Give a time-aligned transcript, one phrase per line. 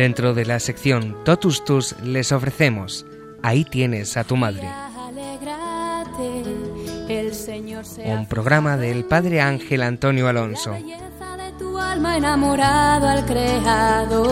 [0.00, 3.04] Dentro de la sección Totus Tus les ofrecemos
[3.42, 4.66] Ahí tienes a tu madre.
[8.06, 10.74] Un programa del Padre Ángel Antonio Alonso.
[11.78, 14.24] alma enamorado al Creador.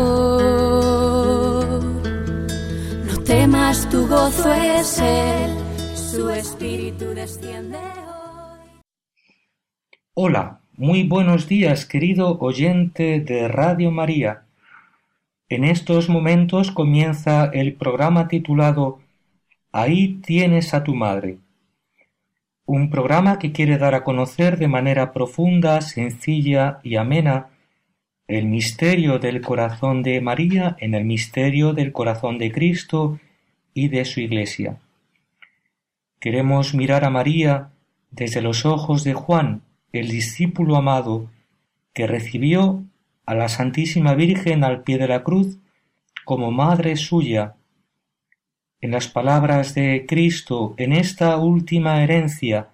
[3.04, 5.50] No temas, tu gozo es Él,
[5.94, 8.80] su espíritu desciende hoy.
[10.14, 14.47] Hola, muy buenos días, querido oyente de Radio María.
[15.50, 19.00] En estos momentos comienza el programa titulado
[19.72, 21.38] Ahí tienes a tu madre.
[22.66, 27.48] Un programa que quiere dar a conocer de manera profunda, sencilla y amena
[28.26, 33.18] el misterio del corazón de María en el misterio del corazón de Cristo
[33.72, 34.76] y de su Iglesia.
[36.20, 37.70] Queremos mirar a María
[38.10, 39.62] desde los ojos de Juan,
[39.92, 41.30] el discípulo amado,
[41.94, 42.82] que recibió
[43.28, 45.58] a la Santísima Virgen al pie de la cruz
[46.24, 47.56] como madre suya.
[48.80, 52.70] En las palabras de Cristo en esta última herencia,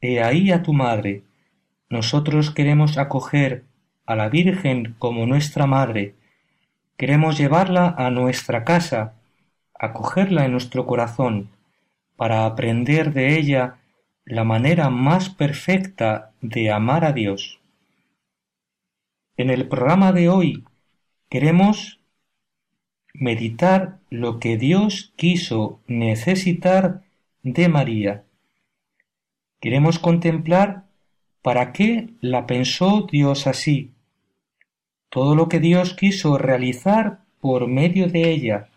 [0.00, 1.22] He ahí a tu madre,
[1.90, 3.64] nosotros queremos acoger
[4.06, 6.14] a la Virgen como nuestra madre,
[6.96, 9.16] queremos llevarla a nuestra casa,
[9.78, 11.50] acogerla en nuestro corazón,
[12.16, 13.76] para aprender de ella
[14.24, 17.60] la manera más perfecta de amar a Dios.
[19.36, 20.62] En el programa de hoy
[21.28, 21.98] queremos
[23.14, 27.02] meditar lo que Dios quiso necesitar
[27.42, 28.24] de María.
[29.60, 30.84] Queremos contemplar
[31.42, 33.90] para qué la pensó Dios así,
[35.08, 38.68] todo lo que Dios quiso realizar por medio de ella,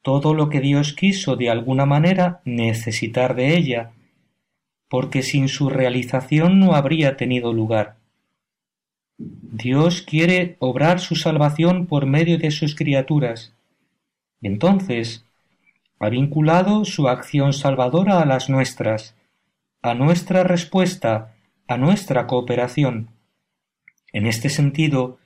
[0.00, 3.92] todo lo que Dios quiso de alguna manera necesitar de ella,
[4.88, 8.03] porque sin su realización no habría tenido lugar.
[9.16, 13.54] Dios quiere obrar su salvación por medio de sus criaturas.
[14.42, 15.24] Entonces,
[16.00, 19.14] ha vinculado su acción salvadora a las nuestras,
[19.82, 21.36] a nuestra respuesta,
[21.68, 23.10] a nuestra cooperación.
[24.12, 25.18] En este sentido,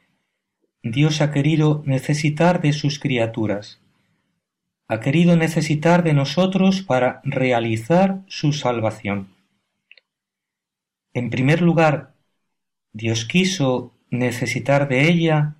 [0.82, 3.80] Dios ha querido necesitar de sus criaturas.
[4.86, 9.28] Ha querido necesitar de nosotros para realizar su salvación.
[11.14, 12.14] En primer lugar,
[12.92, 15.56] Dios quiso necesitar de ella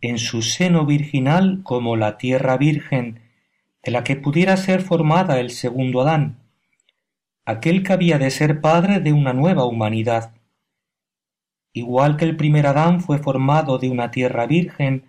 [0.00, 3.20] en su seno virginal como la tierra virgen
[3.82, 6.38] de la que pudiera ser formada el segundo Adán,
[7.44, 10.34] aquel que había de ser padre de una nueva humanidad.
[11.72, 15.04] Igual que el primer Adán fue formado de una tierra virgen,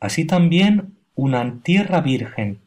[0.00, 2.60] así también una tierra virgen.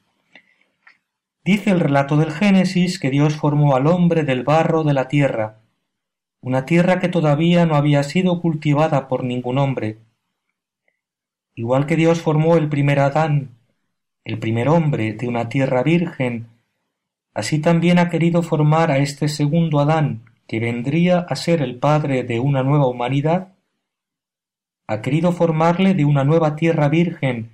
[1.43, 5.60] Dice el relato del Génesis que Dios formó al hombre del barro de la tierra,
[6.41, 9.99] una tierra que todavía no había sido cultivada por ningún hombre.
[11.53, 13.51] Igual que Dios formó el primer Adán,
[14.23, 16.47] el primer hombre, de una tierra virgen,
[17.35, 22.23] así también ha querido formar a este segundo Adán, que vendría a ser el padre
[22.23, 23.53] de una nueva humanidad,
[24.87, 27.51] ha querido formarle de una nueva tierra virgen,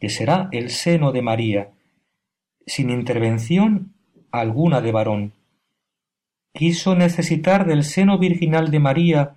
[0.00, 1.70] que será el seno de María,
[2.66, 3.94] sin intervención
[4.32, 5.32] alguna de varón
[6.54, 9.34] quiso necesitar del seno virginal de María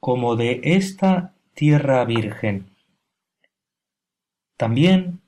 [0.00, 2.70] como de esta tierra virgen.
[4.56, 5.20] También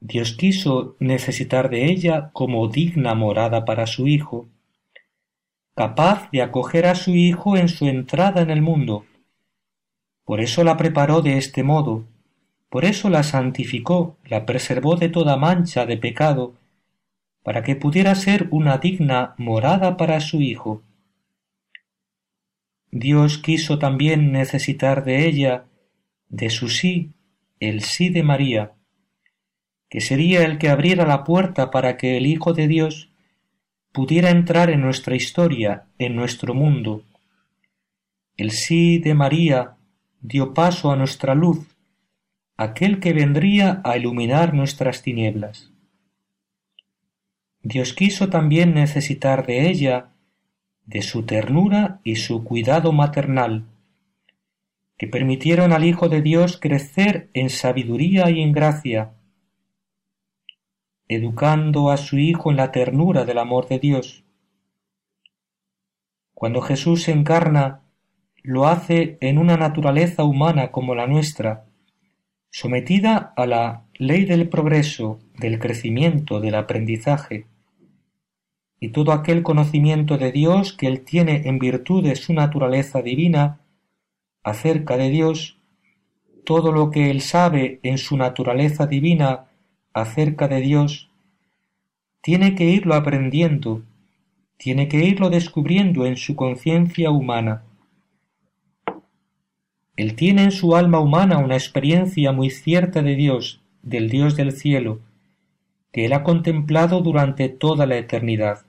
[0.00, 4.46] Dios quiso necesitar de ella como digna morada para su Hijo,
[5.74, 9.06] capaz de acoger a su Hijo en su entrada en el mundo.
[10.26, 12.04] Por eso la preparó de este modo,
[12.68, 16.52] por eso la santificó, la preservó de toda mancha de pecado,
[17.44, 20.82] para que pudiera ser una digna morada para su Hijo.
[22.90, 25.66] Dios quiso también necesitar de ella,
[26.28, 27.12] de su sí,
[27.60, 28.72] el sí de María,
[29.90, 33.10] que sería el que abriera la puerta para que el Hijo de Dios
[33.92, 37.04] pudiera entrar en nuestra historia, en nuestro mundo.
[38.38, 39.76] El sí de María
[40.22, 41.76] dio paso a nuestra luz,
[42.56, 45.73] aquel que vendría a iluminar nuestras tinieblas.
[47.66, 50.10] Dios quiso también necesitar de ella,
[50.84, 53.64] de su ternura y su cuidado maternal,
[54.98, 59.14] que permitieron al Hijo de Dios crecer en sabiduría y en gracia,
[61.08, 64.24] educando a su Hijo en la ternura del amor de Dios.
[66.34, 67.80] Cuando Jesús se encarna,
[68.42, 71.64] lo hace en una naturaleza humana como la nuestra,
[72.50, 77.46] sometida a la ley del progreso, del crecimiento, del aprendizaje,
[78.84, 83.60] y todo aquel conocimiento de Dios que él tiene en virtud de su naturaleza divina
[84.42, 85.56] acerca de Dios,
[86.44, 89.46] todo lo que él sabe en su naturaleza divina
[89.94, 91.08] acerca de Dios,
[92.20, 93.80] tiene que irlo aprendiendo,
[94.58, 97.62] tiene que irlo descubriendo en su conciencia humana.
[99.96, 104.52] Él tiene en su alma humana una experiencia muy cierta de Dios, del Dios del
[104.52, 105.00] cielo,
[105.90, 108.66] que él ha contemplado durante toda la eternidad.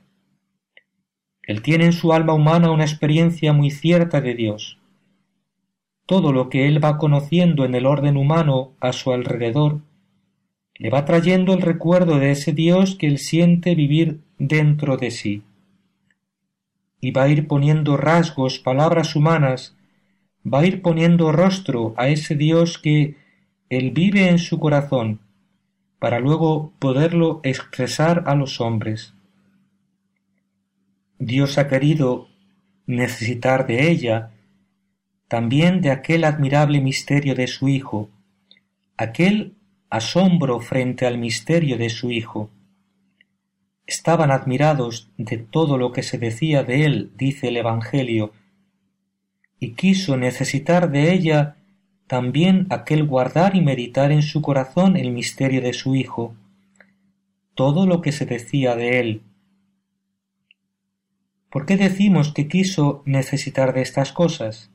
[1.48, 4.80] Él tiene en su alma humana una experiencia muy cierta de Dios.
[6.06, 9.82] Todo lo que él va conociendo en el orden humano a su alrededor
[10.78, 15.44] le va trayendo el recuerdo de ese Dios que él siente vivir dentro de sí.
[17.00, 19.76] Y va a ir poniendo rasgos, palabras humanas,
[20.46, 23.16] va a ir poniendo rostro a ese Dios que
[23.70, 25.22] él vive en su corazón,
[25.98, 29.15] para luego poderlo expresar a los hombres.
[31.20, 32.28] Dios ha querido
[32.88, 34.32] necesitar de ella
[35.28, 38.10] también de aquel admirable misterio de su Hijo,
[38.98, 39.56] aquel
[39.90, 42.50] asombro frente al misterio de su Hijo.
[43.88, 48.34] Estaban admirados de todo lo que se decía de él, dice el Evangelio,
[49.60, 51.56] y quiso necesitar de ella
[52.08, 56.36] también aquel guardar y meditar en su corazón el misterio de su Hijo,
[57.56, 59.22] todo lo que se decía de él.
[61.56, 64.72] ¿Por qué decimos que quiso necesitar de estas cosas?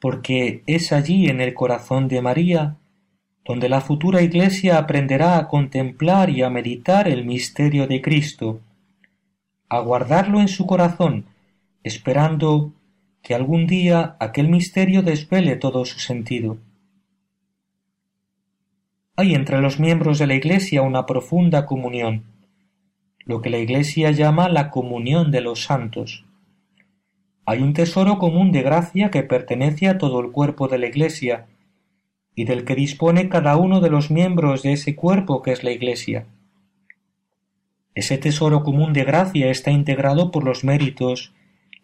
[0.00, 2.78] Porque es allí en el corazón de María
[3.44, 8.62] donde la futura Iglesia aprenderá a contemplar y a meditar el misterio de Cristo,
[9.68, 11.26] a guardarlo en su corazón,
[11.82, 12.72] esperando
[13.20, 16.56] que algún día aquel misterio desvele todo su sentido.
[19.16, 22.24] Hay entre los miembros de la Iglesia una profunda comunión,
[23.26, 26.24] lo que la Iglesia llama la comunión de los santos.
[27.44, 31.46] Hay un tesoro común de gracia que pertenece a todo el cuerpo de la Iglesia
[32.36, 35.72] y del que dispone cada uno de los miembros de ese cuerpo que es la
[35.72, 36.26] Iglesia.
[37.96, 41.32] Ese tesoro común de gracia está integrado por los méritos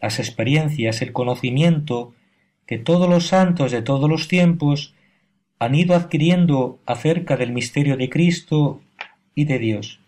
[0.01, 2.13] las experiencias, el conocimiento
[2.67, 4.95] que todos los santos de todos los tiempos
[5.59, 8.81] han ido adquiriendo acerca del misterio de Cristo
[9.35, 10.02] y de Dios.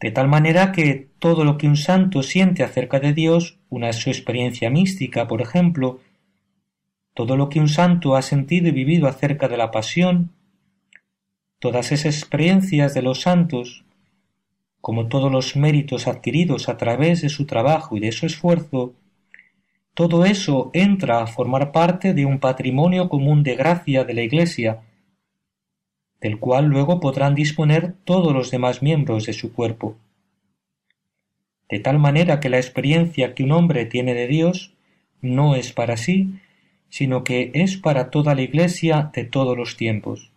[0.00, 4.10] De tal manera que todo lo que un santo siente acerca de Dios, una su
[4.10, 6.00] experiencia mística, por ejemplo,
[7.14, 10.30] todo lo que un santo ha sentido y vivido acerca de la pasión,
[11.58, 13.84] todas esas experiencias de los santos,
[14.80, 18.94] como todos los méritos adquiridos a través de su trabajo y de su esfuerzo,
[19.94, 24.82] todo eso entra a formar parte de un patrimonio común de gracia de la Iglesia,
[26.20, 29.96] del cual luego podrán disponer todos los demás miembros de su cuerpo.
[31.68, 34.74] De tal manera que la experiencia que un hombre tiene de Dios
[35.20, 36.40] no es para sí,
[36.88, 40.32] sino que es para toda la Iglesia de todos los tiempos.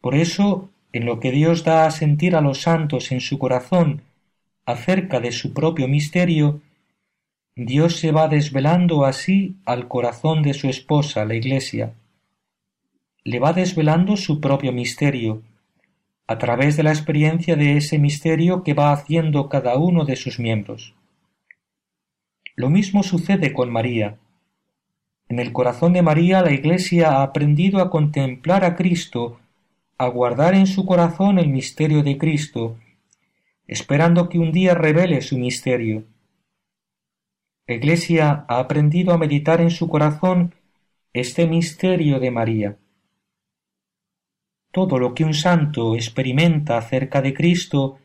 [0.00, 4.02] Por eso en lo que Dios da a sentir a los santos en su corazón
[4.64, 6.60] acerca de su propio misterio,
[7.54, 11.94] Dios se va desvelando así al corazón de su esposa, la Iglesia.
[13.30, 15.42] Le va desvelando su propio misterio,
[16.26, 20.38] a través de la experiencia de ese misterio que va haciendo cada uno de sus
[20.38, 20.94] miembros.
[22.56, 24.16] Lo mismo sucede con María.
[25.28, 29.38] En el corazón de María la Iglesia ha aprendido a contemplar a Cristo
[29.98, 32.78] a guardar en su corazón el misterio de Cristo,
[33.66, 36.04] esperando que un día revele su misterio.
[37.66, 40.54] La Iglesia ha aprendido a meditar en su corazón
[41.12, 42.78] este misterio de María.
[44.70, 47.98] Todo lo que un santo experimenta acerca de Cristo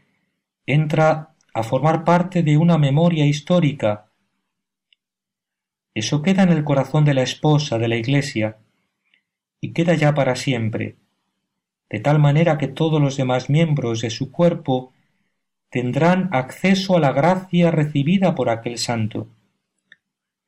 [0.65, 4.11] entra a formar parte de una memoria histórica.
[5.93, 8.57] Eso queda en el corazón de la esposa de la Iglesia
[9.61, 10.97] y queda ya para siempre
[11.93, 14.93] de tal manera que todos los demás miembros de su cuerpo
[15.69, 19.27] tendrán acceso a la gracia recibida por aquel santo.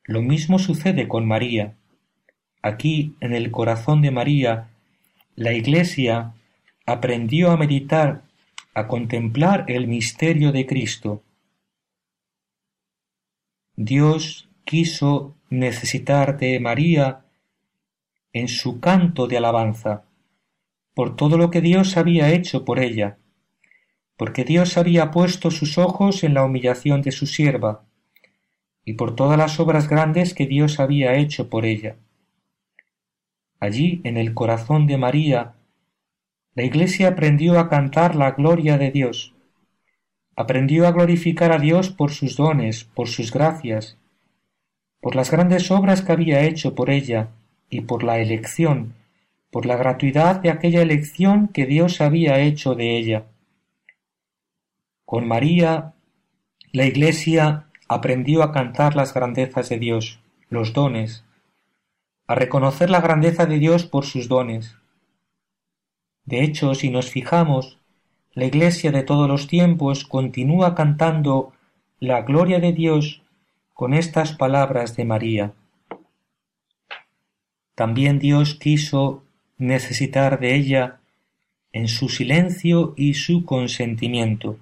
[0.05, 1.75] Lo mismo sucede con María.
[2.63, 4.71] Aquí, en el corazón de María,
[5.35, 6.33] la Iglesia
[6.85, 8.23] aprendió a meditar,
[8.73, 11.23] a contemplar el misterio de Cristo.
[13.75, 17.25] Dios quiso necesitar de María
[18.31, 20.03] en su canto de alabanza
[20.93, 23.17] por todo lo que Dios había hecho por ella,
[24.15, 27.83] porque Dios había puesto sus ojos en la humillación de su sierva,
[28.85, 31.97] y por todas las obras grandes que Dios había hecho por ella.
[33.65, 35.53] Allí, en el corazón de María,
[36.53, 39.33] la Iglesia aprendió a cantar la gloria de Dios,
[40.35, 43.97] aprendió a glorificar a Dios por sus dones, por sus gracias,
[45.01, 47.29] por las grandes obras que había hecho por ella,
[47.71, 48.93] y por la elección,
[49.49, 53.25] por la gratuidad de aquella elección que Dios había hecho de ella.
[55.05, 55.93] Con María,
[56.71, 60.19] la Iglesia aprendió a cantar las grandezas de Dios,
[60.49, 61.25] los dones,
[62.27, 64.75] a reconocer la grandeza de Dios por sus dones.
[66.25, 67.77] De hecho, si nos fijamos,
[68.33, 71.53] la Iglesia de todos los tiempos continúa cantando
[71.99, 73.21] la gloria de Dios
[73.73, 75.53] con estas palabras de María.
[77.75, 79.23] También Dios quiso
[79.57, 80.99] necesitar de ella
[81.71, 84.57] en su silencio y su consentimiento.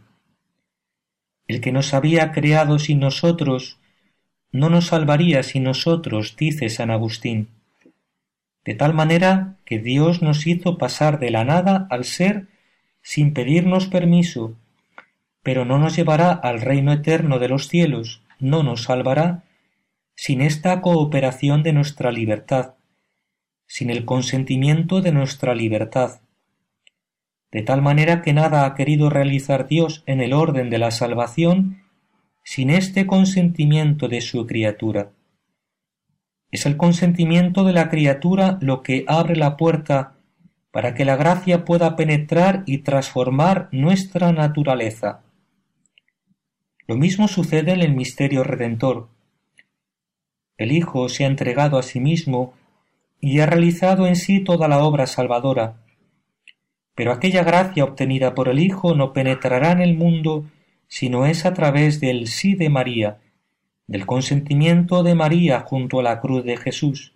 [1.47, 3.77] El que nos había creado sin nosotros
[4.51, 7.49] no nos salvaría sin nosotros, dice San Agustín.
[8.65, 12.47] De tal manera que Dios nos hizo pasar de la nada al ser
[13.01, 14.55] sin pedirnos permiso,
[15.41, 19.43] pero no nos llevará al reino eterno de los cielos, no nos salvará
[20.15, 22.75] sin esta cooperación de nuestra libertad,
[23.67, 26.21] sin el consentimiento de nuestra libertad,
[27.51, 31.83] de tal manera que nada ha querido realizar Dios en el orden de la salvación
[32.43, 35.11] sin este consentimiento de su criatura.
[36.53, 40.13] Es el consentimiento de la criatura lo que abre la puerta
[40.69, 45.23] para que la gracia pueda penetrar y transformar nuestra naturaleza.
[46.87, 49.09] Lo mismo sucede en el misterio redentor.
[50.55, 52.53] El Hijo se ha entregado a sí mismo
[53.19, 55.77] y ha realizado en sí toda la obra salvadora,
[56.93, 60.45] pero aquella gracia obtenida por el Hijo no penetrará en el mundo
[60.87, 63.17] sino es a través del sí de María,
[63.87, 67.13] del consentimiento de María junto a la cruz de Jesús,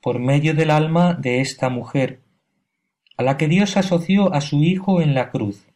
[0.00, 2.20] por medio del alma de esta mujer,
[3.16, 5.66] a la que Dios asoció a su Hijo en la cruz,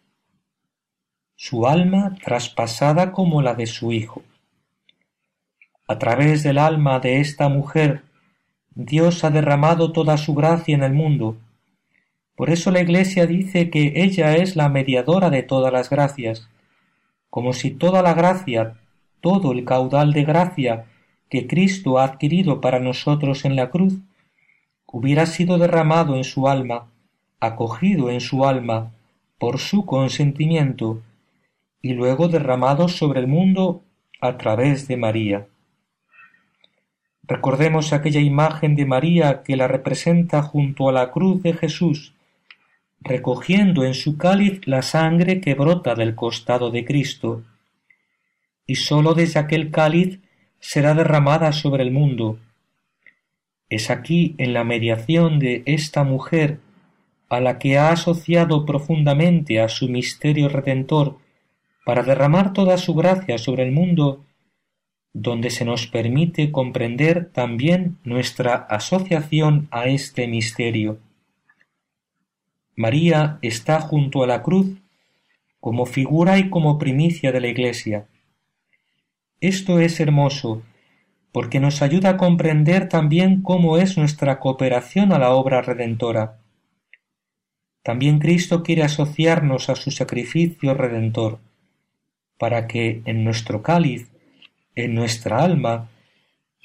[1.37, 4.23] su alma traspasada como la de su Hijo.
[5.87, 8.03] A través del alma de esta mujer,
[8.75, 11.37] Dios ha derramado toda su gracia en el mundo,
[12.39, 16.49] por eso la Iglesia dice que ella es la mediadora de todas las gracias,
[17.31, 18.77] como si toda la gracia,
[19.21, 20.87] todo el caudal de gracia
[21.29, 23.95] que Cristo ha adquirido para nosotros en la cruz,
[24.87, 26.89] hubiera sido derramado en su alma,
[27.41, 28.93] acogido en su alma,
[29.39, 31.03] por su consentimiento,
[31.81, 33.83] y luego derramado sobre el mundo
[34.21, 35.47] a través de María.
[37.23, 42.15] Recordemos aquella imagen de María que la representa junto a la cruz de Jesús,
[43.01, 47.43] recogiendo en su cáliz la sangre que brota del costado de Cristo,
[48.69, 50.21] y sólo desde aquel cáliz
[50.61, 52.39] será derramada sobre el mundo.
[53.71, 56.61] Es aquí, en la mediación de esta mujer,
[57.31, 61.19] a la que ha asociado profundamente a su misterio redentor,
[61.85, 64.27] para derramar toda su gracia sobre el mundo,
[65.15, 70.99] donde se nos permite comprender también nuestra asociación a este misterio.
[72.77, 74.77] María está junto a la cruz
[75.59, 78.07] como figura y como primicia de la Iglesia.
[79.41, 80.63] Esto es hermoso,
[81.31, 86.39] porque nos ayuda a comprender también cómo es nuestra cooperación a la obra redentora.
[87.85, 91.39] También Cristo quiere asociarnos a su sacrificio redentor,
[92.37, 94.11] para que en nuestro cáliz,
[94.75, 95.89] en nuestra alma,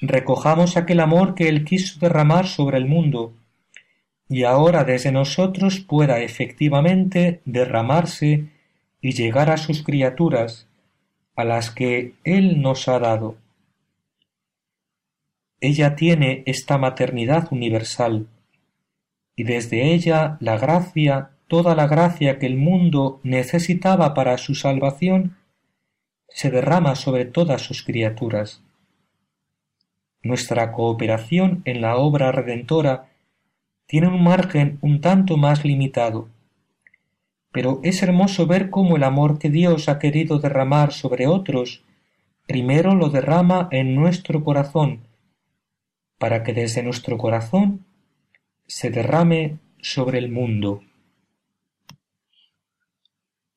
[0.00, 3.34] recojamos aquel amor que Él quiso derramar sobre el mundo,
[4.28, 8.48] y ahora desde nosotros pueda efectivamente derramarse
[9.00, 10.66] y llegar a sus criaturas,
[11.36, 13.36] a las que Él nos ha dado.
[15.60, 18.26] Ella tiene esta maternidad universal,
[19.36, 25.36] y desde ella la gracia, toda la gracia que el mundo necesitaba para su salvación,
[26.28, 28.62] se derrama sobre todas sus criaturas.
[30.22, 33.08] Nuestra cooperación en la obra redentora
[33.86, 36.28] tiene un margen un tanto más limitado.
[37.54, 41.84] Pero es hermoso ver cómo el amor que Dios ha querido derramar sobre otros,
[42.48, 45.06] primero lo derrama en nuestro corazón,
[46.18, 47.86] para que desde nuestro corazón
[48.66, 50.82] se derrame sobre el mundo.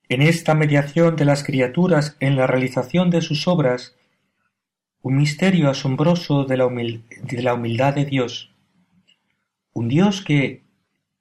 [0.10, 3.96] En esta mediación de las criaturas en la realización de sus obras,
[5.02, 8.52] un misterio asombroso de la, de la humildad de Dios,
[9.74, 10.62] un Dios que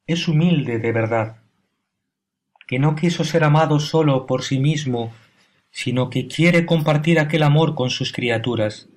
[0.06, 1.45] es humilde de verdad,
[2.66, 5.12] que no quiso ser amado solo por sí mismo,
[5.70, 8.88] sino que quiere compartir aquel amor con sus criaturas.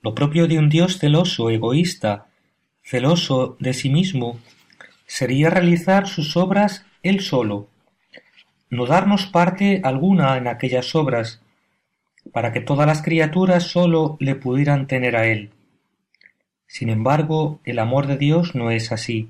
[0.00, 2.26] Lo propio de un Dios celoso, egoísta,
[2.82, 4.38] celoso de sí mismo,
[5.06, 7.68] sería realizar sus obras él solo,
[8.70, 11.42] no darnos parte alguna en aquellas obras,
[12.32, 15.50] para que todas las criaturas sólo le pudieran tener a él.
[16.66, 19.28] Sin embargo, el amor de Dios no es así.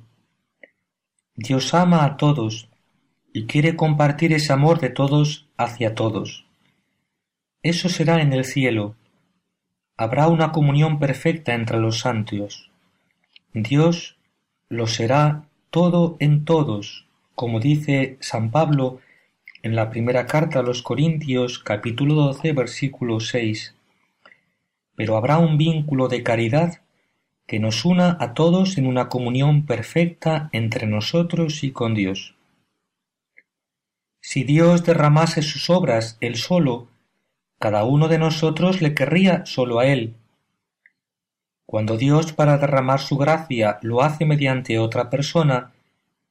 [1.35, 2.69] Dios ama a todos
[3.37, 6.47] y quiere compartir ese amor de todos hacia todos.
[7.65, 8.95] Eso será en el cielo.
[9.97, 12.71] Habrá una comunión perfecta entre los santos.
[13.53, 14.17] Dios
[14.69, 19.01] lo será todo en todos, como dice San Pablo
[19.65, 23.75] en la primera carta a los Corintios capítulo 12 versículo 6.
[24.95, 26.83] Pero habrá un vínculo de caridad
[27.49, 32.37] que nos una a todos en una comunión perfecta entre nosotros y con Dios.
[34.27, 36.89] Si Dios derramase sus obras él solo,
[37.59, 40.15] cada uno de nosotros le querría solo a él.
[41.67, 45.75] Cuando Dios para derramar su gracia lo hace mediante otra persona,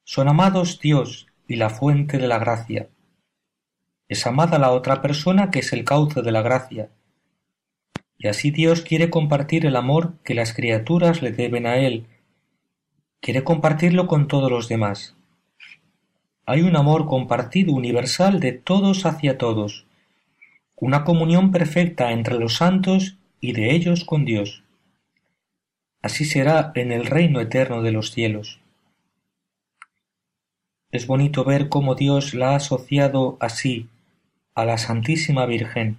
[0.03, 2.89] son amados Dios y la fuente de la gracia.
[4.07, 6.89] Es amada la otra persona que es el cauce de la gracia.
[8.17, 12.07] Y así Dios quiere compartir el amor que las criaturas le deben a Él.
[13.21, 15.15] Quiere compartirlo con todos los demás.
[16.45, 19.85] Hay un amor compartido universal de todos hacia todos,
[20.75, 24.63] una comunión perfecta entre los santos y de ellos con Dios.
[26.01, 28.59] Así será en el reino eterno de los cielos.
[30.91, 33.87] Es bonito ver cómo Dios la ha asociado así
[34.53, 35.97] a la Santísima Virgen.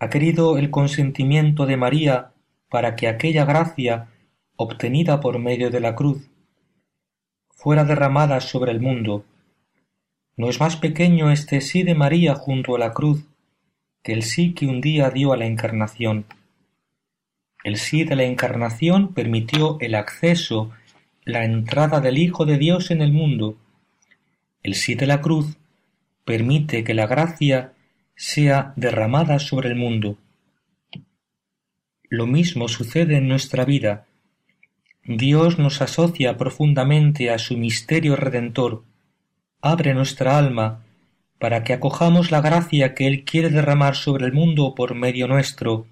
[0.00, 2.32] Ha querido el consentimiento de María
[2.68, 4.08] para que aquella gracia
[4.56, 6.28] obtenida por medio de la cruz
[7.50, 9.24] fuera derramada sobre el mundo.
[10.36, 13.24] No es más pequeño este sí de María junto a la cruz
[14.02, 16.26] que el sí que un día dio a la encarnación.
[17.62, 20.72] El sí de la encarnación permitió el acceso,
[21.24, 23.56] la entrada del Hijo de Dios en el mundo.
[24.62, 25.56] El sí de la cruz
[26.24, 27.72] permite que la gracia
[28.14, 30.18] sea derramada sobre el mundo.
[32.10, 34.06] Lo mismo sucede en nuestra vida.
[35.04, 38.84] Dios nos asocia profundamente a su misterio redentor,
[39.64, 40.80] abre nuestra alma
[41.38, 45.86] para que acojamos la gracia que Él quiere derramar sobre el mundo por medio nuestro,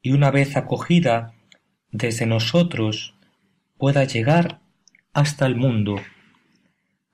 [0.00, 1.34] y una vez acogida
[1.90, 3.14] desde nosotros
[3.78, 4.60] pueda llegar
[5.12, 5.96] hasta el mundo.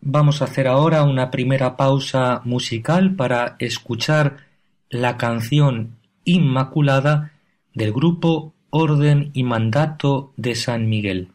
[0.00, 4.36] Vamos a hacer ahora una primera pausa musical para escuchar
[4.90, 7.32] la canción Inmaculada
[7.72, 11.33] del grupo Orden y Mandato de San Miguel.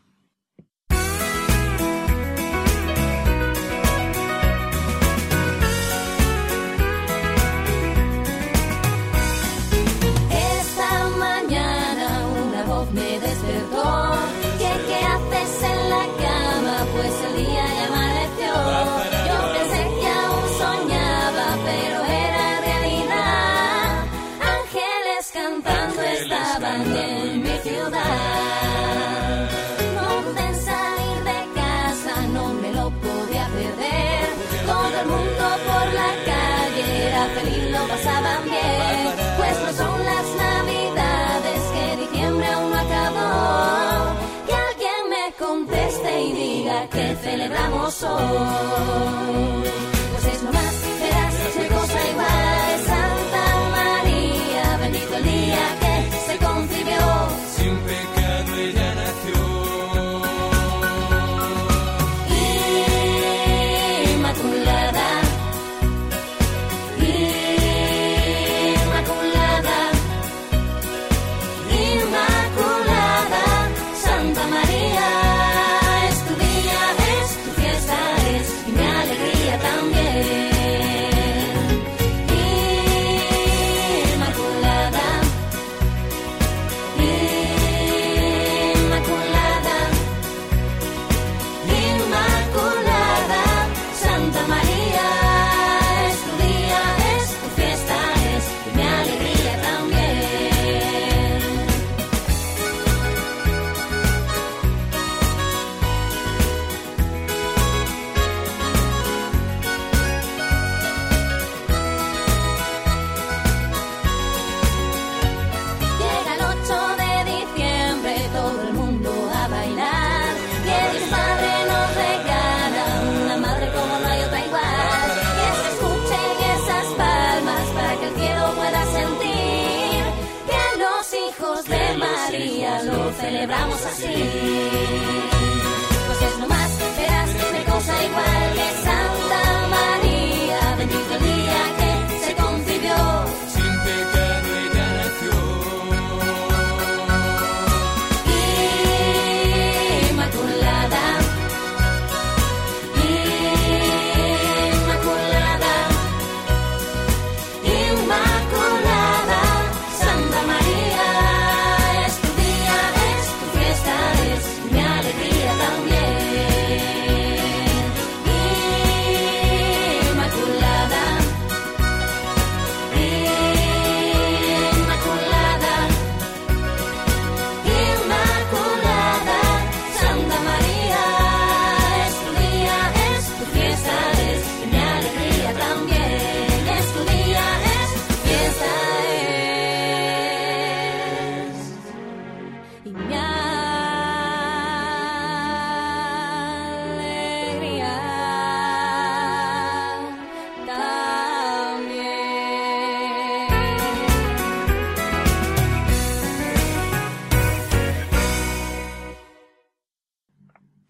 [47.21, 49.98] Celebramos hoy.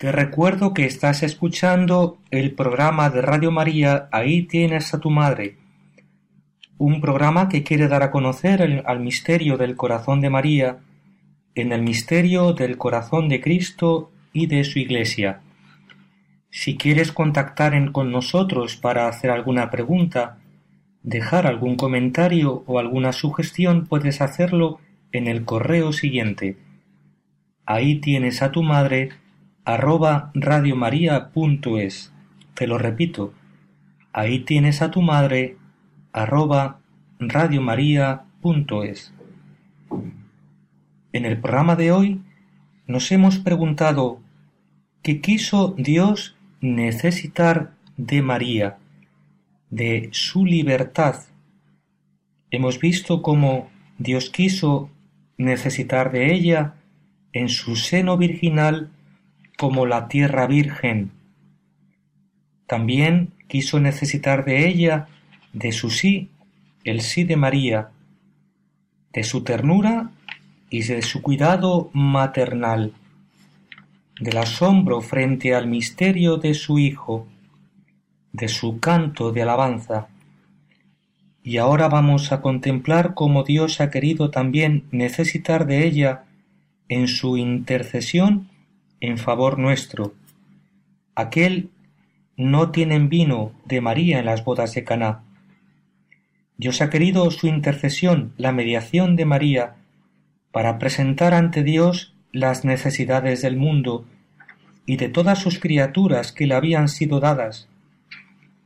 [0.10, 5.58] Te recuerdo que estás escuchando el programa de Radio María Ahí tienes a tu madre,
[6.80, 10.78] un programa que quiere dar a conocer el- al misterio del corazón de María
[11.54, 15.42] en el misterio del corazón de Cristo y de su Iglesia.
[16.50, 20.40] Si quieres contactar con nosotros para hacer alguna pregunta,
[21.04, 24.80] dejar algún comentario o alguna sugestión, puedes hacerlo
[25.12, 26.58] en el correo siguiente.
[27.64, 29.10] Ahí tienes a tu madre
[29.66, 32.14] arroba radiomaria.es.
[32.54, 33.34] Te lo repito,
[34.14, 35.58] ahí tienes a tu madre
[36.12, 36.80] arroba
[37.20, 39.14] radiomaria.es.
[41.12, 42.22] En el programa de hoy
[42.88, 44.20] nos hemos preguntado
[45.02, 48.78] ¿qué quiso Dios necesitar de María,
[49.70, 51.16] de su libertad?
[52.52, 54.90] Hemos visto cómo Dios quiso
[55.38, 56.76] necesitar de ella
[57.34, 58.92] en su seno virginal
[59.60, 61.12] como la tierra virgen.
[62.66, 65.10] También quiso necesitar de ella,
[65.52, 66.30] de su sí,
[66.86, 67.90] el sí de María,
[69.12, 70.12] de su ternura
[70.70, 72.94] y de su cuidado maternal,
[74.22, 77.28] del asombro frente al misterio de su Hijo,
[78.32, 80.08] de su canto de alabanza.
[81.44, 86.24] Y ahora vamos a contemplar cómo Dios ha querido también necesitar de ella
[86.88, 88.49] en su intercesión
[89.02, 90.14] en favor nuestro.
[91.16, 91.70] Aquel
[92.38, 95.24] no tienen vino de María en las bodas de Caná.
[96.58, 99.76] Dios ha querido su intercesión, la mediación de María,
[100.52, 104.06] para presentar ante Dios las necesidades del mundo
[104.86, 107.68] y de todas sus criaturas que le habían sido dadas,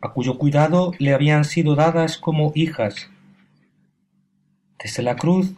[0.01, 3.09] a cuyo cuidado le habían sido dadas como hijas.
[4.81, 5.53] Desde la cruz,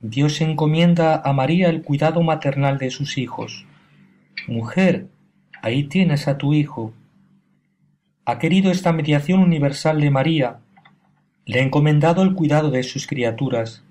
[0.00, 3.66] Dios encomienda a María el cuidado maternal de sus hijos.
[4.46, 5.06] Mujer,
[5.62, 6.92] ahí tienes a tu hijo.
[8.24, 10.58] Ha querido esta mediación universal de María,
[11.46, 13.82] le ha encomendado el cuidado de sus criaturas,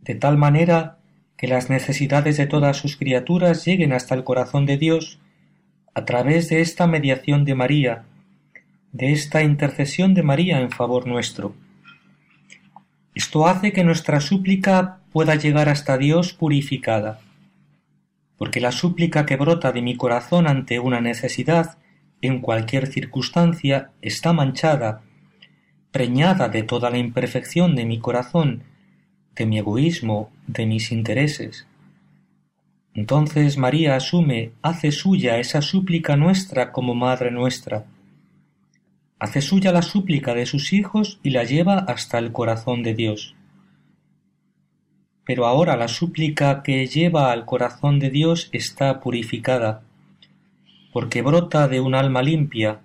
[0.00, 0.98] de tal manera
[1.36, 5.18] que las necesidades de todas sus criaturas lleguen hasta el corazón de Dios
[5.94, 8.04] a través de esta mediación de María,
[8.92, 11.54] de esta intercesión de María en favor nuestro.
[13.14, 17.20] Esto hace que nuestra súplica pueda llegar hasta Dios purificada,
[18.36, 21.78] porque la súplica que brota de mi corazón ante una necesidad,
[22.20, 25.02] en cualquier circunstancia, está manchada,
[25.90, 28.62] preñada de toda la imperfección de mi corazón,
[29.34, 31.66] de mi egoísmo, de mis intereses.
[32.94, 37.86] Entonces María asume, hace suya esa súplica nuestra como Madre nuestra,
[39.18, 43.36] hace suya la súplica de sus hijos y la lleva hasta el corazón de Dios.
[45.24, 49.82] Pero ahora la súplica que lleva al corazón de Dios está purificada,
[50.92, 52.80] porque brota de un alma limpia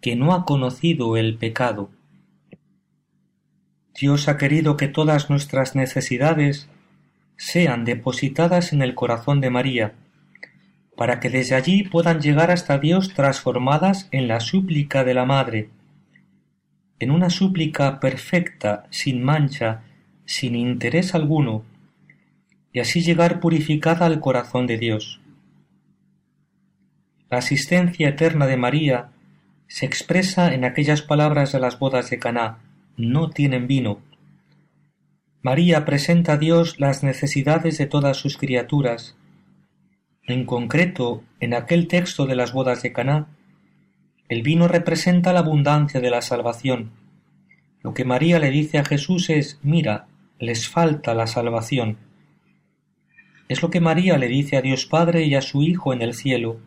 [0.00, 1.90] que no ha conocido el pecado.
[3.98, 6.68] Dios ha querido que todas nuestras necesidades
[7.36, 9.94] sean depositadas en el corazón de María,
[10.96, 15.70] para que desde allí puedan llegar hasta Dios transformadas en la súplica de la Madre,
[16.98, 19.82] en una súplica perfecta, sin mancha,
[20.24, 21.64] sin interés alguno,
[22.72, 25.20] y así llegar purificada al corazón de Dios.
[27.30, 29.08] La asistencia eterna de María
[29.66, 32.58] se expresa en aquellas palabras de las bodas de Caná,
[32.96, 34.00] no tienen vino.
[35.40, 39.16] María presenta a Dios las necesidades de todas sus criaturas.
[40.24, 43.28] En concreto, en aquel texto de las bodas de Caná,
[44.28, 46.92] el vino representa la abundancia de la salvación.
[47.82, 50.06] Lo que María le dice a Jesús es, mira,
[50.42, 51.98] les falta la salvación.
[53.48, 56.14] Es lo que María le dice a Dios Padre y a su Hijo en el
[56.14, 56.58] cielo.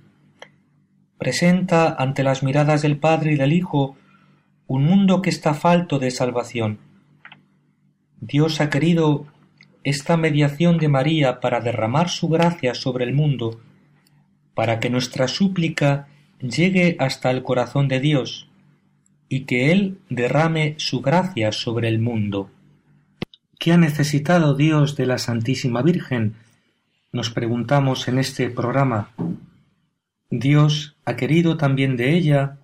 [1.17, 3.97] Presenta ante las miradas del Padre y del Hijo
[4.65, 6.79] un mundo que está falto de salvación.
[8.21, 9.25] Dios ha querido
[9.83, 13.59] esta mediación de María para derramar su gracia sobre el mundo,
[14.53, 16.07] para que nuestra súplica
[16.39, 18.47] llegue hasta el corazón de Dios
[19.27, 22.51] y que Él derrame su gracia sobre el mundo.
[23.57, 26.35] ¿Qué ha necesitado Dios de la Santísima Virgen?
[27.13, 29.11] Nos preguntamos en este programa.
[30.29, 32.57] Dios ha querido también de ella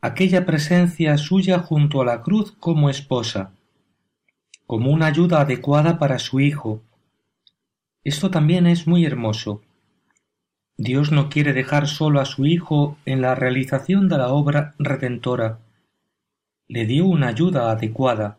[0.00, 3.50] aquella presencia suya junto a la cruz como esposa,
[4.66, 6.80] como una ayuda adecuada para su Hijo.
[8.04, 9.62] Esto también es muy hermoso.
[10.76, 15.58] Dios no quiere dejar solo a su Hijo en la realización de la obra redentora.
[16.68, 18.38] Le dio una ayuda adecuada.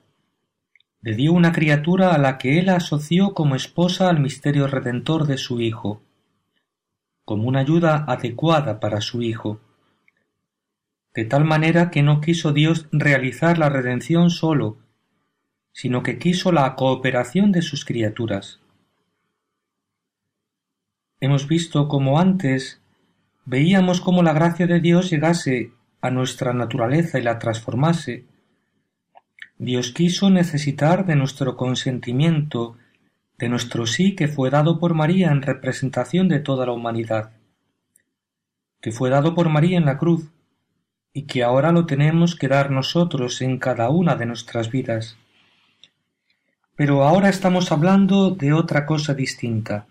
[1.13, 5.61] Dio una criatura a la que él asoció como esposa al misterio redentor de su
[5.61, 6.01] Hijo.
[7.25, 9.59] como una ayuda adecuada para su Hijo,
[11.15, 14.77] de tal manera que no quiso Dios realizar la redención solo,
[15.71, 18.59] sino que quiso la cooperación de sus criaturas.
[21.19, 22.79] Hemos visto como antes
[23.45, 28.25] veíamos cómo la gracia de Dios llegase a nuestra naturaleza y la transformase.
[29.57, 32.75] Dios quiso necesitar de nuestro consentimiento,
[33.37, 37.31] de nuestro sí que fue dado por María en representación de toda la humanidad,
[38.81, 40.29] que fue dado por María en la cruz,
[41.13, 45.17] y que ahora lo tenemos que dar nosotros en cada una de nuestras vidas.
[46.75, 49.87] Pero ahora estamos hablando de otra cosa distinta.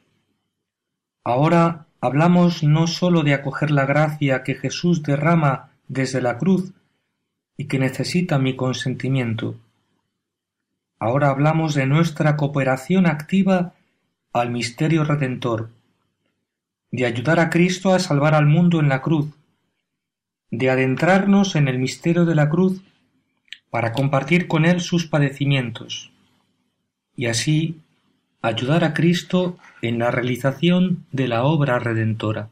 [1.24, 6.74] Ahora hablamos no sólo de acoger la gracia que Jesús derrama desde la cruz
[7.56, 9.56] y que necesita mi consentimiento.
[10.98, 13.74] Ahora hablamos de nuestra cooperación activa
[14.32, 15.70] al misterio redentor,
[16.90, 19.28] de ayudar a Cristo a salvar al mundo en la cruz,
[20.50, 22.80] de adentrarnos en el misterio de la cruz
[23.70, 26.12] para compartir con Él sus padecimientos,
[27.16, 27.80] y así
[28.42, 32.50] ayudar a Cristo en la realización de la obra redentora.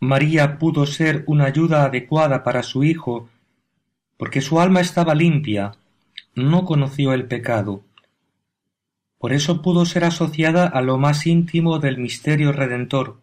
[0.00, 3.28] María pudo ser una ayuda adecuada para su Hijo,
[4.16, 5.72] porque su alma estaba limpia,
[6.34, 7.82] no conoció el pecado.
[9.18, 13.18] Por eso pudo ser asociada a lo más íntimo del misterio redentor,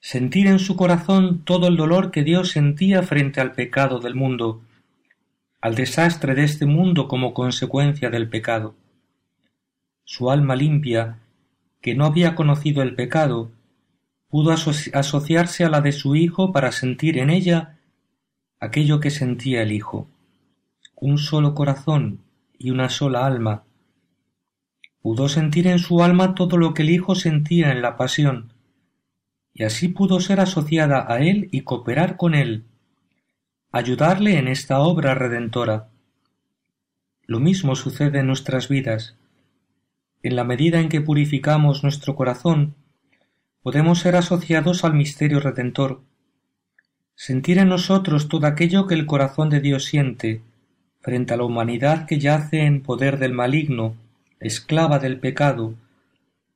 [0.00, 4.62] sentir en su corazón todo el dolor que Dios sentía frente al pecado del mundo,
[5.60, 8.74] al desastre de este mundo como consecuencia del pecado
[10.10, 11.18] su alma limpia,
[11.82, 13.50] que no había conocido el pecado,
[14.30, 17.77] pudo asociarse a la de su Hijo para sentir en ella
[18.60, 20.08] aquello que sentía el Hijo,
[20.94, 22.20] un solo corazón
[22.58, 23.64] y una sola alma.
[25.00, 28.52] Pudo sentir en su alma todo lo que el Hijo sentía en la pasión,
[29.54, 32.64] y así pudo ser asociada a Él y cooperar con Él,
[33.72, 35.88] ayudarle en esta obra redentora.
[37.26, 39.18] Lo mismo sucede en nuestras vidas
[40.22, 42.74] en la medida en que purificamos nuestro corazón,
[43.62, 46.02] podemos ser asociados al misterio redentor,
[47.18, 50.40] sentir en nosotros todo aquello que el corazón de Dios siente
[51.00, 53.96] frente a la humanidad que yace en poder del maligno,
[54.38, 55.74] esclava del pecado,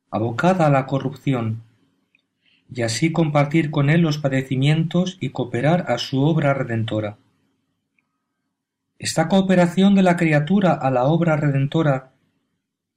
[0.08, 1.62] abocada a la corrupción,
[2.72, 7.16] y así compartir con él los padecimientos y cooperar a su obra redentora.
[9.00, 12.12] Esta cooperación de la criatura a la obra redentora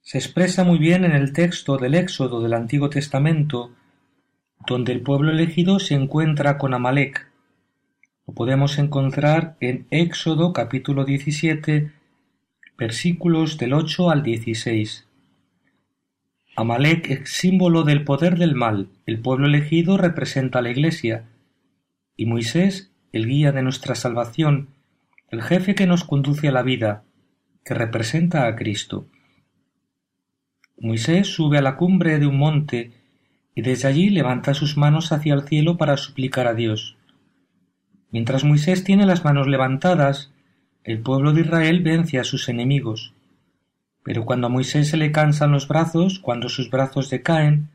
[0.02, 3.72] se expresa muy bien en el texto del Éxodo del Antiguo Testamento,
[4.68, 7.34] donde el pueblo elegido se encuentra con Amalek.
[8.26, 11.92] Lo podemos encontrar en Éxodo capítulo 17,
[12.76, 15.06] versículos del 8 al 16.
[16.56, 21.28] Amalek es símbolo del poder del mal, el pueblo elegido representa a la Iglesia,
[22.16, 24.70] y Moisés, el guía de nuestra salvación,
[25.30, 27.04] el jefe que nos conduce a la vida,
[27.64, 29.06] que representa a Cristo.
[30.78, 32.90] Moisés sube a la cumbre de un monte
[33.54, 36.95] y desde allí levanta sus manos hacia el cielo para suplicar a Dios.
[38.16, 40.32] Mientras Moisés tiene las manos levantadas,
[40.84, 43.12] el pueblo de Israel vence a sus enemigos.
[44.02, 47.68] Pero cuando a Moisés se le cansan los brazos, cuando sus brazos decaen,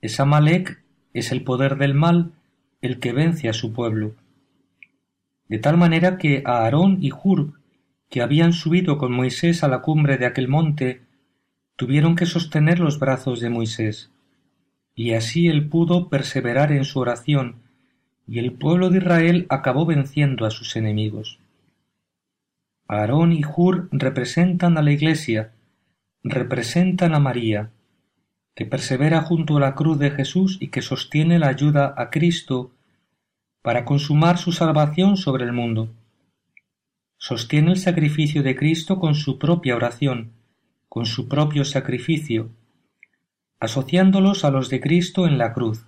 [0.00, 0.82] es Amalek,
[1.14, 2.32] es el poder del mal,
[2.82, 4.16] el que vence a su pueblo.
[5.46, 7.52] De tal manera que a Aarón y Hur,
[8.10, 11.02] que habían subido con Moisés a la cumbre de aquel monte,
[11.76, 14.10] tuvieron que sostener los brazos de Moisés,
[14.96, 17.67] y así él pudo perseverar en su oración,
[18.28, 21.38] y el pueblo de Israel acabó venciendo a sus enemigos.
[22.86, 25.52] Aarón y Hur representan a la Iglesia,
[26.22, 27.70] representan a María,
[28.54, 32.72] que persevera junto a la cruz de Jesús y que sostiene la ayuda a Cristo
[33.62, 35.88] para consumar su salvación sobre el mundo.
[37.16, 40.32] Sostiene el sacrificio de Cristo con su propia oración,
[40.88, 42.50] con su propio sacrificio,
[43.58, 45.87] asociándolos a los de Cristo en la cruz.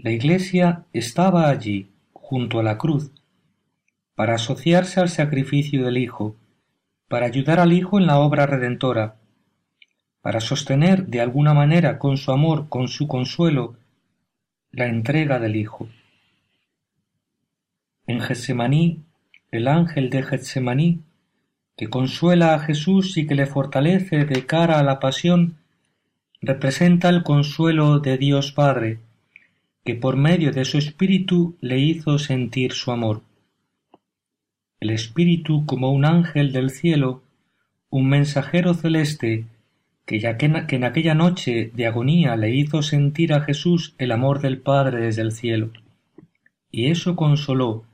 [0.00, 3.10] La Iglesia estaba allí, junto a la cruz,
[4.14, 6.36] para asociarse al sacrificio del Hijo,
[7.08, 9.16] para ayudar al Hijo en la obra redentora,
[10.20, 13.76] para sostener de alguna manera con su amor, con su consuelo,
[14.70, 15.88] la entrega del Hijo.
[18.06, 19.02] En Getsemaní,
[19.50, 21.02] el ángel de Getsemaní
[21.76, 25.56] que consuela a Jesús y que le fortalece de cara a la pasión,
[26.40, 29.00] representa el consuelo de Dios Padre,
[29.88, 33.22] que por medio de su Espíritu le hizo sentir su amor.
[34.80, 37.22] El Espíritu como un ángel del cielo,
[37.88, 39.46] un mensajero celeste,
[40.04, 44.12] que, ya que, que en aquella noche de agonía le hizo sentir a Jesús el
[44.12, 45.70] amor del Padre desde el cielo.
[46.70, 47.86] Y eso consoló,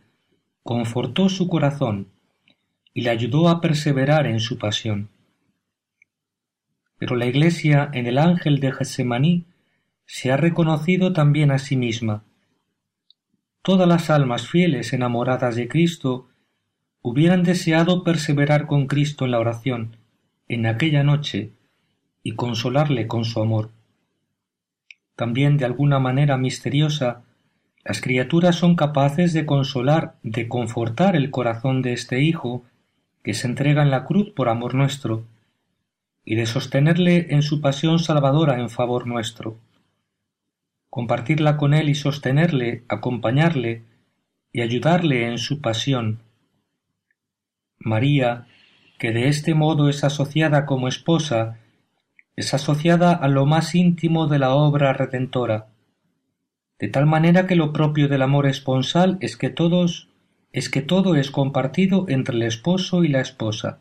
[0.65, 2.09] confortó su corazón
[2.93, 5.11] y le ayudó a perseverar en su pasión.
[6.99, 9.45] Pero la Iglesia en el ángel de Getsemaní
[10.07, 12.25] se ha reconocido también a sí misma.
[13.63, 16.29] Todas las almas fieles enamoradas de Cristo
[17.01, 19.97] hubieran deseado perseverar con Cristo en la oración,
[20.49, 21.53] en aquella noche,
[22.23, 23.71] y consolarle con su amor.
[25.17, 27.23] También de alguna manera misteriosa,
[27.85, 32.65] las criaturas son capaces de consolar, de confortar el corazón de este Hijo
[33.23, 35.25] que se entrega en la cruz por amor nuestro,
[36.25, 39.59] y de sostenerle en su pasión salvadora en favor nuestro.
[40.95, 43.83] Compartirla con él y sostenerle, acompañarle
[44.53, 46.21] y ayudarle en su pasión.
[47.81, 48.47] María,
[49.01, 51.59] que de este modo es asociada como esposa,
[52.37, 55.67] es asociada a lo más íntimo de la obra redentora,
[56.79, 60.11] de tal manera que lo propio del amor esponsal es que todos
[60.53, 63.81] es que todo es compartido entre el esposo y la esposa.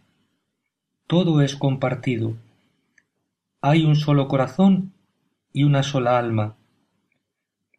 [1.05, 2.37] Todo es compartido.
[3.61, 4.93] Hay un solo corazón
[5.51, 6.57] y una sola alma.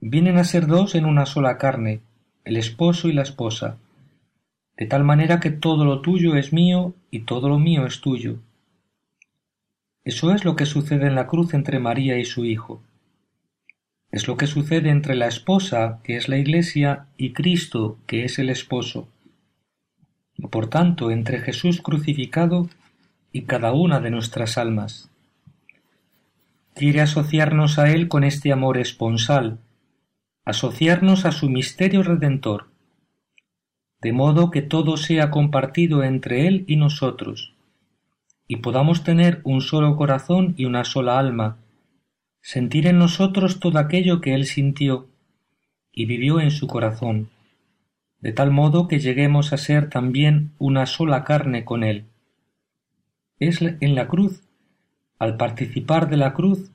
[0.06, 2.02] Vienen a ser dos en una sola carne,
[2.44, 3.78] el esposo y la esposa,
[4.76, 8.36] de tal manera que todo lo tuyo es mío y todo lo mío es tuyo.
[10.04, 12.82] Eso es lo que sucede en la cruz entre María y su Hijo.
[14.12, 18.38] Es lo que sucede entre la esposa, que es la Iglesia, y Cristo, que es
[18.38, 19.08] el esposo.
[20.36, 22.68] Y por tanto, entre Jesús crucificado
[23.32, 25.08] y cada una de nuestras almas.
[26.74, 29.60] Quiere asociarnos a Él con este amor esponsal,
[30.44, 32.68] asociarnos a su misterio redentor,
[34.02, 37.54] de modo que todo sea compartido entre Él y nosotros,
[38.46, 41.56] y podamos tener un solo corazón y una sola alma,
[42.42, 45.08] sentir en nosotros todo aquello que Él sintió
[45.90, 47.30] y vivió en su corazón,
[48.20, 52.04] de tal modo que lleguemos a ser también una sola carne con Él.
[53.38, 54.42] Es en la cruz,
[55.18, 56.70] al participar de la cruz,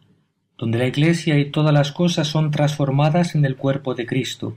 [0.60, 4.56] donde la Iglesia y todas las cosas son transformadas en el cuerpo de Cristo.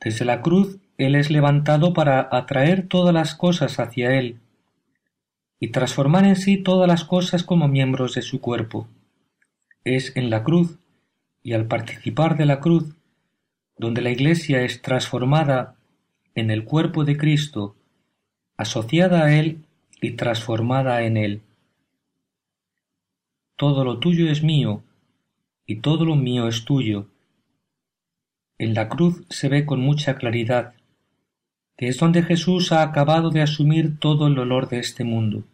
[0.00, 4.40] Desde la cruz Él es levantado para atraer todas las cosas hacia Él
[5.60, 8.88] y transformar en sí todas las cosas como miembros de su cuerpo
[9.84, 10.78] es en la cruz
[11.42, 12.96] y al participar de la cruz,
[13.76, 15.76] donde la Iglesia es transformada
[16.34, 17.76] en el cuerpo de Cristo,
[18.56, 19.58] asociada a Él
[20.00, 21.42] y transformada en Él.
[23.56, 24.82] Todo lo tuyo es mío
[25.66, 27.08] y todo lo mío es tuyo.
[28.58, 30.74] En la cruz se ve con mucha claridad
[31.76, 35.44] que es donde Jesús ha acabado de asumir todo el dolor de este mundo.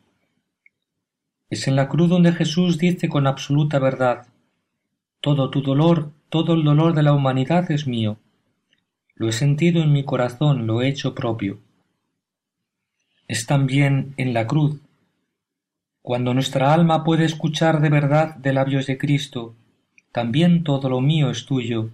[1.48, 4.26] Es en la cruz donde Jesús dice con absoluta verdad,
[5.20, 8.18] todo tu dolor, todo el dolor de la humanidad es mío.
[9.14, 11.58] Lo he sentido en mi corazón, lo he hecho propio.
[13.26, 14.80] Es también en la cruz,
[16.02, 19.54] cuando nuestra alma puede escuchar de verdad de labios de Cristo,
[20.12, 21.90] también todo lo mío es tuyo.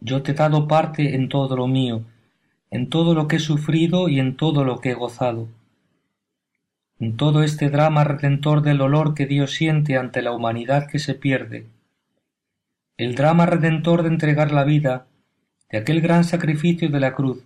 [0.00, 2.02] Yo te he dado parte en todo lo mío,
[2.70, 5.48] en todo lo que he sufrido y en todo lo que he gozado.
[7.00, 11.14] En todo este drama redentor del dolor que Dios siente ante la humanidad que se
[11.14, 11.66] pierde,
[12.96, 15.06] el drama redentor de entregar la vida,
[15.70, 17.42] de aquel gran sacrificio de la cruz,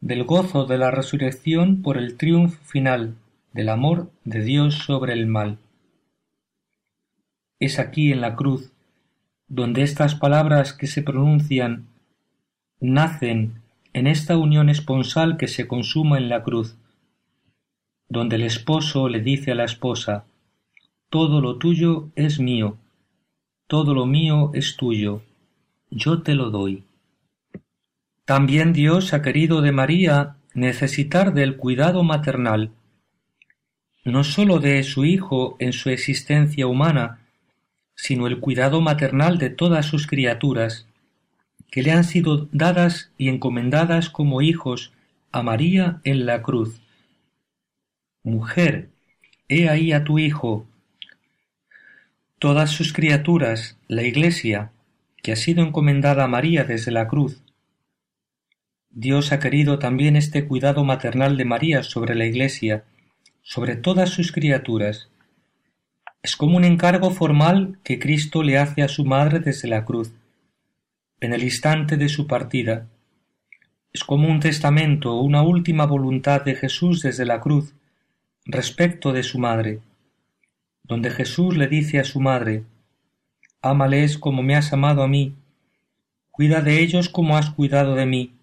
[0.00, 3.14] del gozo de la resurrección por el triunfo final
[3.52, 5.58] del amor de Dios sobre el mal.
[7.60, 8.72] Es aquí en la cruz
[9.48, 11.88] donde estas palabras que se pronuncian
[12.80, 16.76] nacen en esta unión esponsal que se consuma en la cruz
[18.08, 20.24] donde el esposo le dice a la esposa,
[21.10, 22.78] todo lo tuyo es mío,
[23.66, 25.22] todo lo mío es tuyo,
[25.90, 26.84] yo te lo doy.
[28.24, 32.70] También Dios ha querido de María necesitar del cuidado maternal,
[34.04, 37.20] no sólo de su Hijo en su existencia humana,
[37.94, 40.86] sino el cuidado maternal de todas sus criaturas,
[41.70, 44.92] que le han sido dadas y encomendadas como hijos
[45.32, 46.80] a María en la cruz.
[48.22, 48.88] Mujer,
[49.48, 50.66] he ahí a tu Hijo.
[52.38, 54.70] Todas sus criaturas, la Iglesia,
[55.22, 57.42] que ha sido encomendada a María desde la cruz.
[58.90, 62.84] Dios ha querido también este cuidado maternal de María sobre la Iglesia,
[63.50, 65.08] sobre todas sus criaturas.
[66.22, 70.12] Es como un encargo formal que Cristo le hace a su madre desde la cruz,
[71.18, 72.88] en el instante de su partida.
[73.90, 77.72] Es como un testamento o una última voluntad de Jesús desde la cruz,
[78.44, 79.80] respecto de su madre.
[80.82, 82.64] donde Jesús le dice a su madre,
[83.62, 85.34] Ámales como me has amado a mí,
[86.30, 88.34] cuida de ellos como has cuidado de mí.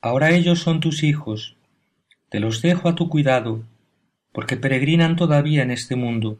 [0.00, 1.56] Ahora ellos son tus hijos,
[2.30, 3.64] te los dejo a tu cuidado,
[4.32, 6.38] porque peregrinan todavía en este mundo.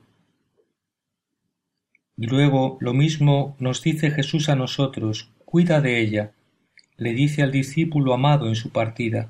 [2.16, 6.32] Y luego lo mismo nos dice Jesús a nosotros, cuida de ella,
[6.96, 9.28] le dice al discípulo amado en su partida.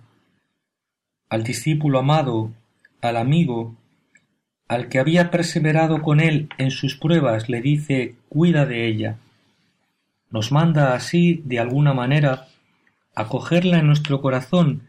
[1.28, 2.52] Al discípulo amado,
[3.00, 3.74] al amigo,
[4.68, 9.18] al que había perseverado con él en sus pruebas, le dice, cuida de ella.
[10.30, 12.48] Nos manda así, de alguna manera,
[13.14, 14.88] acogerla en nuestro corazón,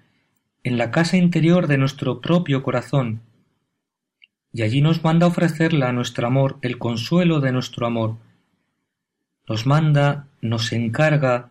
[0.64, 3.22] en la casa interior de nuestro propio corazón,
[4.54, 8.18] y allí nos manda ofrecerla a nuestro amor el consuelo de nuestro amor.
[9.50, 11.50] Nos manda, nos encarga,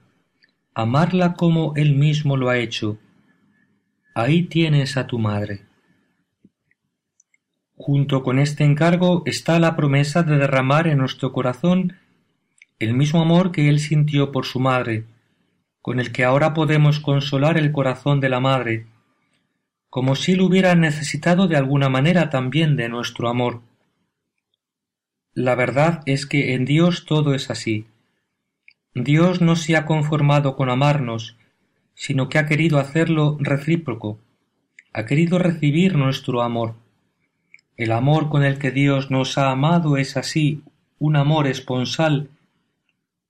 [0.72, 2.98] amarla como Él mismo lo ha hecho.
[4.14, 5.62] Ahí tienes a tu madre.
[7.74, 11.94] Junto con este encargo está la promesa de derramar en nuestro corazón
[12.78, 15.04] el mismo amor que Él sintió por su madre,
[15.80, 18.86] con el que ahora podemos consolar el corazón de la madre,
[19.92, 23.60] como si él hubiera necesitado de alguna manera también de nuestro amor.
[25.34, 27.84] La verdad es que en Dios todo es así.
[28.94, 31.36] Dios no se ha conformado con amarnos,
[31.94, 34.18] sino que ha querido hacerlo recíproco,
[34.94, 36.74] ha querido recibir nuestro amor.
[37.76, 40.62] El amor con el que Dios nos ha amado es así,
[40.98, 42.30] un amor esponsal,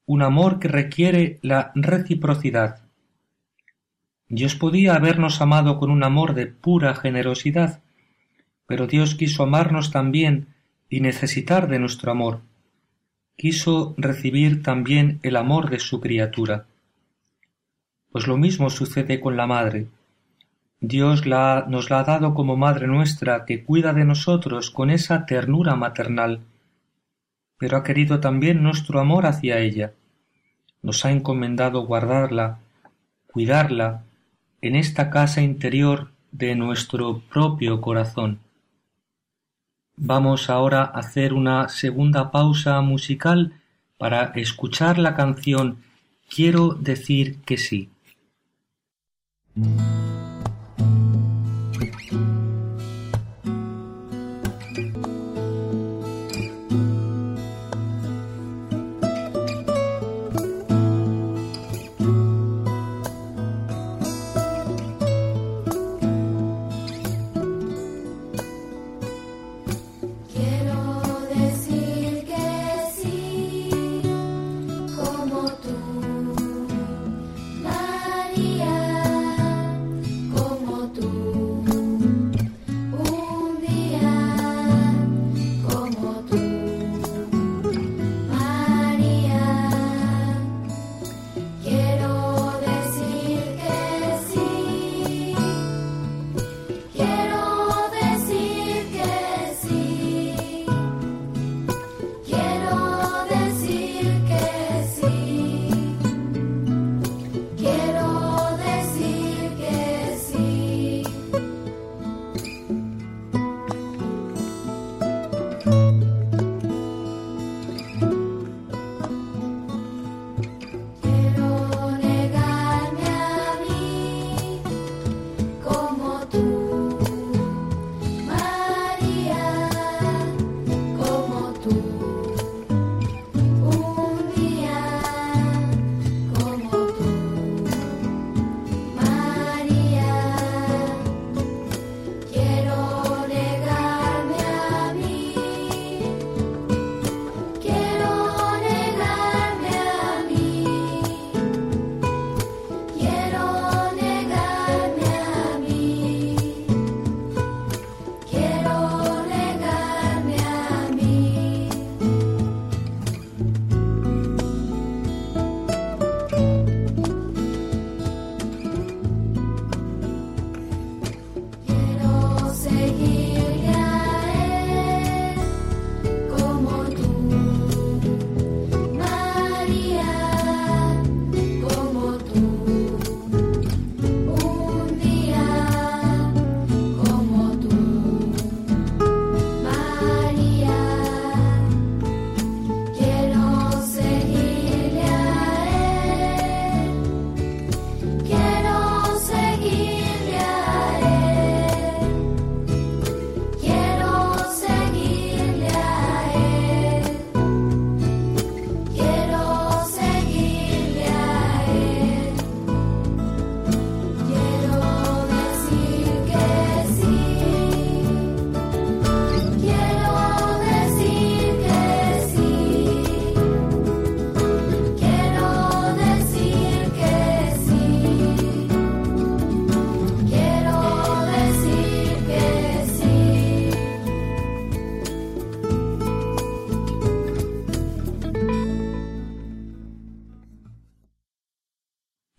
[0.07, 2.82] un amor que requiere la reciprocidad.
[4.33, 7.83] Dios podía habernos amado con un amor de pura generosidad,
[8.66, 10.47] pero Dios quiso amarnos también
[10.89, 12.41] y necesitar de nuestro amor.
[13.37, 16.64] Quiso recibir también el amor de su criatura.
[18.11, 19.89] Pues lo mismo sucede con la madre.
[20.80, 25.26] Dios la, nos la ha dado como madre nuestra que cuida de nosotros con esa
[25.26, 26.41] ternura maternal,
[27.59, 29.93] pero ha querido también nuestro amor hacia ella.
[30.80, 32.61] Nos ha encomendado guardarla,
[33.26, 34.05] cuidarla,
[34.63, 38.41] en esta casa interior de nuestro propio corazón.
[39.97, 43.61] Vamos ahora a hacer una segunda pausa musical
[43.99, 45.79] para escuchar la canción
[46.35, 47.91] Quiero decir que sí.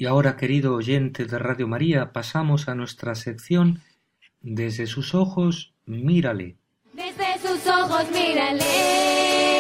[0.04, 3.80] Y ahora, querido oyente de Radio María, pasamos a nuestra sección
[4.41, 6.58] Desde sus ojos, mírale.
[6.91, 9.53] Desde sus ojos mírale.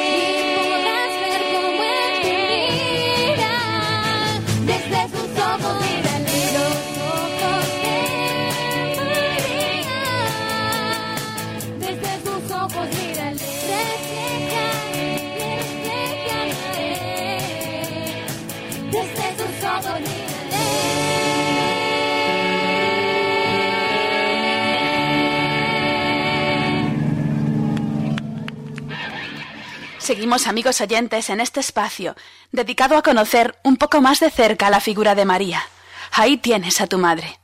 [30.13, 32.15] Seguimos, amigos oyentes, en este espacio
[32.51, 35.63] dedicado a conocer un poco más de cerca la figura de María.
[36.11, 37.39] Ahí tienes a tu madre.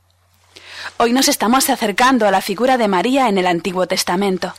[0.96, 4.54] Hoy nos estamos acercando a la figura de María en el Antiguo Testamento.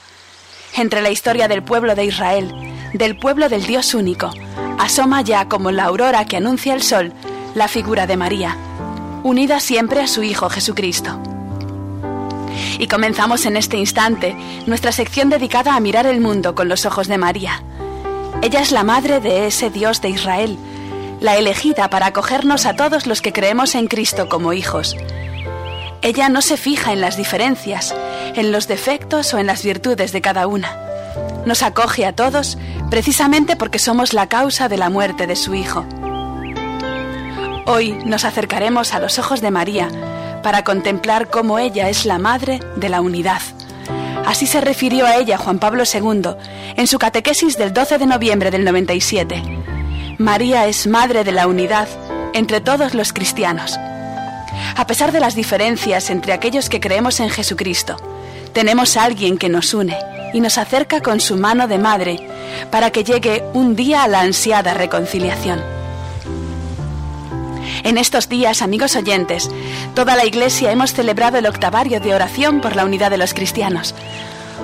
[0.76, 2.53] Entre la historia del pueblo de Israel,
[2.93, 4.30] del pueblo del Dios único,
[4.78, 7.14] asoma ya como la aurora que anuncia el sol
[7.55, 8.57] la figura de María,
[9.24, 11.18] unida siempre a su Hijo Jesucristo.
[12.78, 14.36] Y comenzamos en este instante
[14.66, 17.64] nuestra sección dedicada a mirar el mundo con los ojos de María.
[18.41, 20.57] Ella es la madre de ese Dios de Israel,
[21.19, 24.97] la elegida para acogernos a todos los que creemos en Cristo como hijos.
[26.01, 27.93] Ella no se fija en las diferencias,
[28.35, 30.75] en los defectos o en las virtudes de cada una.
[31.45, 32.57] Nos acoge a todos
[32.89, 35.85] precisamente porque somos la causa de la muerte de su Hijo.
[37.67, 39.87] Hoy nos acercaremos a los ojos de María
[40.41, 43.41] para contemplar cómo ella es la madre de la unidad.
[44.26, 46.36] Así se refirió a ella Juan Pablo II
[46.78, 49.43] en su catequesis del 12 de noviembre del 97.
[50.17, 51.88] María es madre de la unidad
[52.34, 53.78] entre todos los cristianos.
[54.76, 57.97] A pesar de las diferencias entre aquellos que creemos en Jesucristo,
[58.53, 59.97] tenemos a alguien que nos une
[60.34, 62.19] y nos acerca con su mano de madre
[62.69, 65.80] para que llegue un día a la ansiada reconciliación.
[67.84, 69.49] En estos días, amigos oyentes,
[69.95, 73.95] toda la Iglesia hemos celebrado el octavario de oración por la unidad de los cristianos.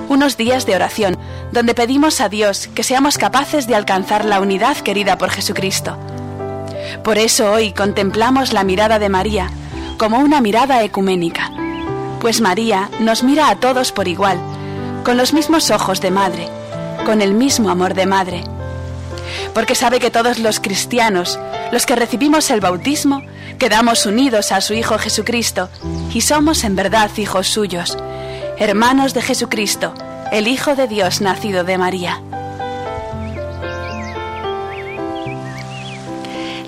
[0.08, 1.18] Unos días de oración
[1.50, 5.98] donde pedimos a Dios que seamos capaces de alcanzar la unidad querida por Jesucristo.
[7.02, 9.50] Por eso hoy contemplamos la mirada de María
[9.98, 11.50] como una mirada ecuménica,
[12.20, 14.38] pues María nos mira a todos por igual,
[15.04, 16.48] con los mismos ojos de madre,
[17.04, 18.44] con el mismo amor de madre
[19.54, 21.38] porque sabe que todos los cristianos,
[21.72, 23.22] los que recibimos el bautismo,
[23.58, 25.68] quedamos unidos a su Hijo Jesucristo
[26.12, 27.96] y somos en verdad hijos suyos,
[28.58, 29.94] hermanos de Jesucristo,
[30.32, 32.20] el Hijo de Dios nacido de María.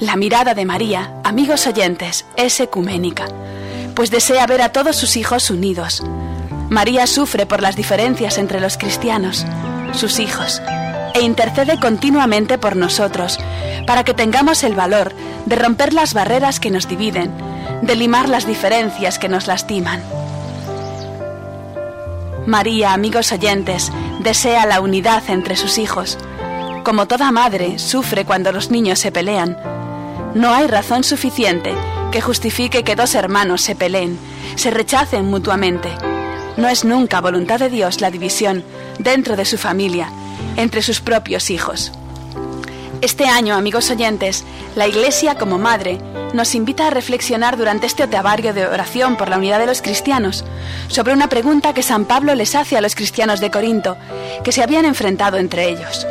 [0.01, 3.27] La mirada de María, amigos oyentes, es ecuménica,
[3.95, 6.03] pues desea ver a todos sus hijos unidos.
[6.71, 9.45] María sufre por las diferencias entre los cristianos,
[9.93, 10.63] sus hijos,
[11.15, 13.39] e intercede continuamente por nosotros,
[13.87, 15.13] para que tengamos el valor
[15.47, 17.33] de romper las barreras que nos dividen,
[17.83, 20.03] de limar las diferencias que nos lastiman.
[22.47, 26.19] María, amigos oyentes, desea la unidad entre sus hijos.
[26.85, 29.57] Como toda madre, sufre cuando los niños se pelean.
[30.35, 31.75] No hay razón suficiente
[32.11, 34.19] que justifique que dos hermanos se peleen,
[34.57, 35.91] se rechacen mutuamente.
[36.57, 38.65] No es nunca voluntad de Dios la división
[38.99, 40.11] dentro de su familia,
[40.57, 41.93] entre sus propios hijos.
[43.03, 44.45] Este año, amigos oyentes,
[44.77, 45.99] la Iglesia como Madre
[46.35, 50.45] nos invita a reflexionar durante este octavario de oración por la unidad de los cristianos
[50.89, 53.97] sobre una pregunta que San Pablo les hace a los cristianos de Corinto,
[54.45, 56.07] que se habían enfrentado entre ellos.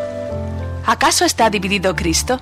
[0.85, 2.41] ¿Acaso está dividido Cristo?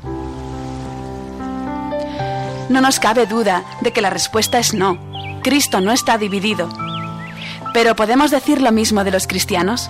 [2.70, 4.98] No nos cabe duda de que la respuesta es no.
[5.44, 6.70] Cristo no está dividido.
[7.74, 9.90] Pero ¿podemos decir lo mismo de los cristianos?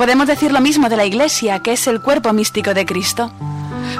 [0.00, 3.30] ¿Podemos decir lo mismo de la Iglesia, que es el cuerpo místico de Cristo?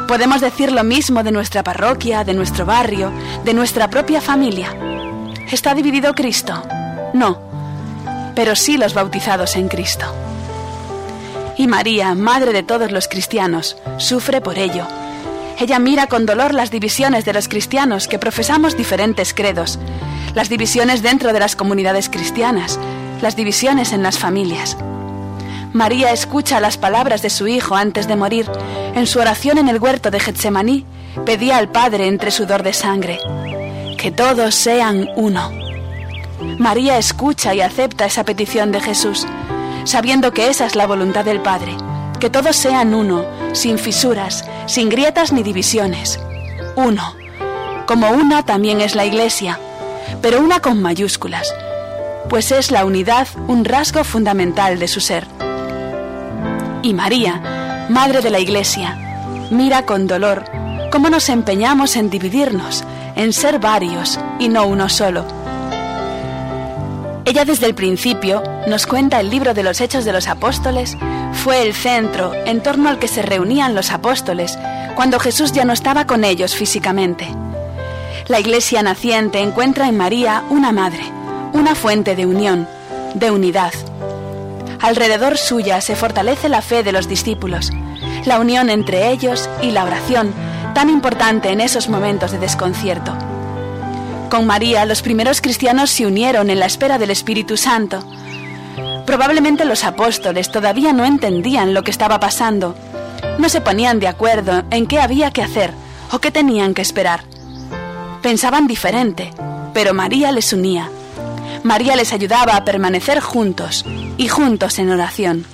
[0.08, 3.12] ¿Podemos decir lo mismo de nuestra parroquia, de nuestro barrio,
[3.44, 4.74] de nuestra propia familia?
[5.50, 6.62] ¿Está dividido Cristo?
[7.12, 7.38] No,
[8.34, 10.06] pero sí los bautizados en Cristo.
[11.58, 14.86] Y María, Madre de todos los cristianos, sufre por ello.
[15.58, 19.78] Ella mira con dolor las divisiones de los cristianos que profesamos diferentes credos,
[20.32, 22.80] las divisiones dentro de las comunidades cristianas,
[23.20, 24.78] las divisiones en las familias.
[25.72, 28.50] María escucha las palabras de su hijo antes de morir.
[28.94, 30.84] En su oración en el huerto de Getsemaní,
[31.24, 33.18] pedía al Padre entre sudor de sangre,
[33.96, 35.52] que todos sean uno.
[36.58, 39.26] María escucha y acepta esa petición de Jesús,
[39.84, 41.76] sabiendo que esa es la voluntad del Padre,
[42.18, 46.18] que todos sean uno, sin fisuras, sin grietas ni divisiones.
[46.74, 47.14] Uno.
[47.86, 49.58] Como una también es la Iglesia,
[50.20, 51.52] pero una con mayúsculas,
[52.28, 55.26] pues es la unidad un rasgo fundamental de su ser.
[56.82, 58.96] Y María, Madre de la Iglesia,
[59.50, 60.44] mira con dolor
[60.90, 62.84] cómo nos empeñamos en dividirnos,
[63.16, 65.26] en ser varios y no uno solo.
[67.26, 70.96] Ella desde el principio, nos cuenta el libro de los Hechos de los Apóstoles,
[71.32, 74.58] fue el centro en torno al que se reunían los apóstoles
[74.94, 77.28] cuando Jesús ya no estaba con ellos físicamente.
[78.28, 81.04] La iglesia naciente encuentra en María una madre,
[81.52, 82.66] una fuente de unión,
[83.14, 83.72] de unidad.
[84.82, 87.70] Alrededor suya se fortalece la fe de los discípulos,
[88.24, 90.32] la unión entre ellos y la oración,
[90.74, 93.16] tan importante en esos momentos de desconcierto.
[94.30, 98.02] Con María los primeros cristianos se unieron en la espera del Espíritu Santo.
[99.04, 102.74] Probablemente los apóstoles todavía no entendían lo que estaba pasando.
[103.38, 105.74] No se ponían de acuerdo en qué había que hacer
[106.12, 107.24] o qué tenían que esperar.
[108.22, 109.32] Pensaban diferente,
[109.74, 110.90] pero María les unía.
[111.62, 113.84] María les ayudaba a permanecer juntos
[114.16, 115.44] y juntos en oración.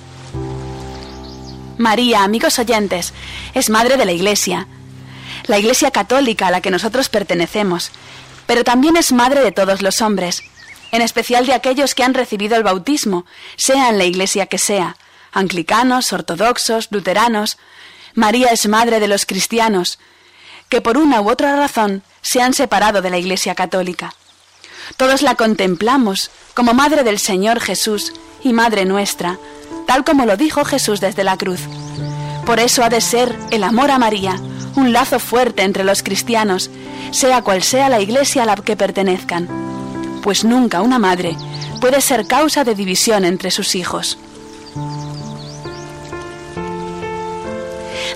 [1.77, 3.13] María, amigos oyentes,
[3.53, 4.67] es madre de la Iglesia,
[5.47, 7.91] la Iglesia católica a la que nosotros pertenecemos,
[8.45, 10.43] pero también es madre de todos los hombres,
[10.91, 13.25] en especial de aquellos que han recibido el bautismo,
[13.57, 14.95] sea en la Iglesia que sea,
[15.33, 17.57] anglicanos, ortodoxos, luteranos.
[18.13, 19.99] María es madre de los cristianos,
[20.69, 24.13] que por una u otra razón se han separado de la Iglesia católica.
[24.95, 28.13] Todos la contemplamos como Madre del Señor Jesús
[28.43, 29.37] y Madre nuestra,
[29.85, 31.59] tal como lo dijo Jesús desde la cruz.
[32.45, 34.39] Por eso ha de ser el amor a María
[34.77, 36.69] un lazo fuerte entre los cristianos,
[37.11, 39.47] sea cual sea la iglesia a la que pertenezcan,
[40.21, 41.35] pues nunca una madre
[41.81, 44.17] puede ser causa de división entre sus hijos.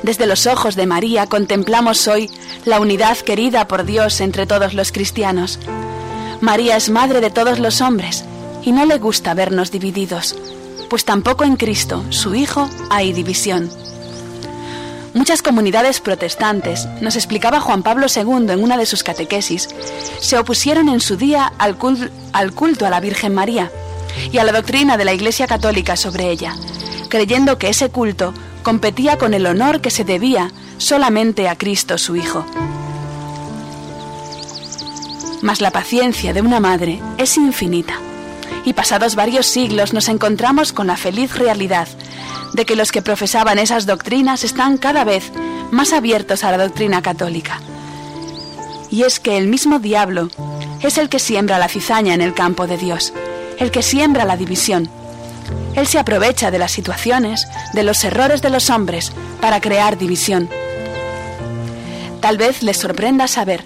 [0.04, 2.30] Desde los ojos de María contemplamos hoy
[2.66, 5.60] la unidad querida por Dios entre todos los cristianos.
[6.42, 8.26] María es madre de todos los hombres
[8.64, 10.36] y no le gusta vernos divididos,
[10.90, 13.70] pues tampoco en Cristo, su Hijo, hay división.
[15.14, 19.70] Muchas comunidades protestantes, nos explicaba Juan Pablo II en una de sus catequesis,
[20.20, 23.72] se opusieron en su día al, culto a la Virgen María
[24.32, 26.56] y a la doctrina de la Iglesia Católica sobre ella,
[27.10, 28.34] creyendo que ese culto
[28.64, 32.44] competía con el honor que se debía solamente a Cristo su Hijo.
[35.42, 37.96] Mas la paciencia de una madre es infinita,
[38.66, 41.88] y pasados varios siglos nos encontramos con la feliz realidad
[42.54, 45.32] de que los que profesaban esas doctrinas están cada vez
[45.72, 47.60] más abiertos a la doctrina católica.
[48.90, 50.30] Y es que el mismo diablo
[50.82, 53.14] es el que siembra la cizaña en el campo de Dios,
[53.58, 54.90] el que siembra la división.
[55.76, 60.50] Él se aprovecha de las situaciones, de los errores de los hombres, para crear división.
[62.20, 63.64] Tal vez les sorprenda saber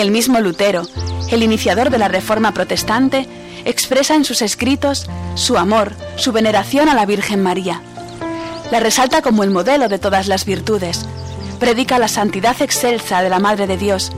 [0.00, 0.82] el mismo Lutero,
[1.30, 3.26] el iniciador de la Reforma Protestante,
[3.64, 7.82] expresa en sus escritos su amor, su veneración a la Virgen María
[8.70, 11.06] la resalta como el modelo de todas las virtudes,
[11.58, 14.12] predica la santidad excelsa de la Madre de Dios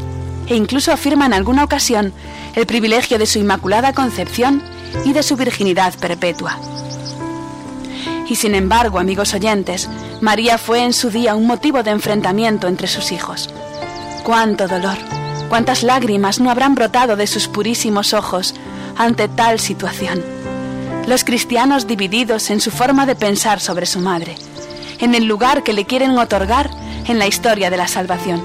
[0.48, 2.12] e incluso afirma en alguna ocasión
[2.56, 4.62] el privilegio de su Inmaculada Concepción
[5.04, 6.58] y de su virginidad perpetua.
[8.28, 9.88] Y sin embargo, amigos oyentes,
[10.20, 13.50] María fue en su día un motivo de enfrentamiento entre sus hijos.
[14.24, 14.98] Cuánto dolor,
[15.50, 18.54] cuántas lágrimas no habrán brotado de sus purísimos ojos
[18.96, 20.22] ante tal situación
[21.06, 24.36] los cristianos divididos en su forma de pensar sobre su madre,
[25.00, 26.70] en el lugar que le quieren otorgar
[27.06, 28.40] en la historia de la salvación.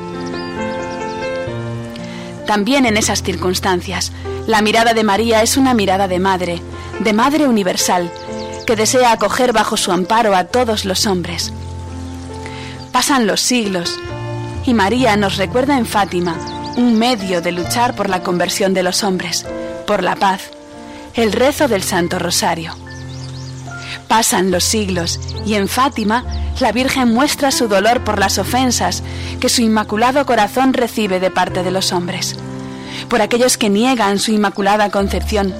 [2.47, 4.11] También en esas circunstancias,
[4.47, 6.61] la mirada de María es una mirada de madre,
[6.99, 8.11] de madre universal,
[8.65, 11.53] que desea acoger bajo su amparo a todos los hombres.
[12.91, 13.99] Pasan los siglos
[14.65, 16.35] y María nos recuerda en Fátima
[16.77, 19.45] un medio de luchar por la conversión de los hombres,
[19.87, 20.51] por la paz,
[21.13, 22.75] el rezo del Santo Rosario.
[24.07, 26.25] Pasan los siglos y en Fátima
[26.59, 29.03] la Virgen muestra su dolor por las ofensas
[29.39, 32.35] que su inmaculado corazón recibe de parte de los hombres,
[33.09, 35.53] por aquellos que niegan su inmaculada concepción,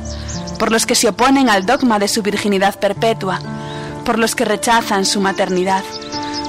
[0.59, 3.39] por los que se oponen al dogma de su virginidad perpetua,
[4.03, 5.84] por los que rechazan su maternidad,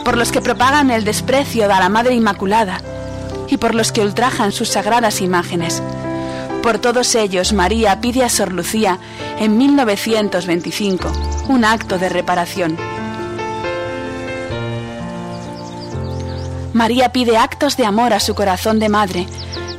[0.05, 2.81] por los que propagan el desprecio a la Madre Inmaculada
[3.49, 5.83] y por los que ultrajan sus sagradas imágenes
[6.67, 8.99] por todos ellos, María pide a Sor Lucía
[9.39, 11.13] en 1925
[11.49, 12.77] un acto de reparación.
[16.73, 19.29] María pide actos de amor a su corazón de madre,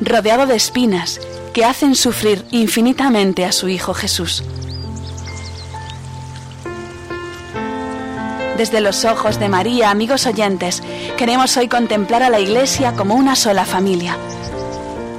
[0.00, 1.20] rodeado de espinas
[1.52, 4.42] que hacen sufrir infinitamente a su Hijo Jesús.
[8.58, 10.82] Desde los ojos de María, amigos oyentes,
[11.16, 14.18] queremos hoy contemplar a la Iglesia como una sola familia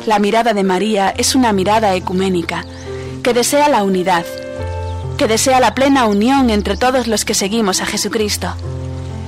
[0.10, 2.66] la mirada de María es una mirada ecuménica,
[3.22, 4.26] que desea la unidad,
[5.20, 8.56] que desea la plena unión entre todos los que seguimos a Jesucristo,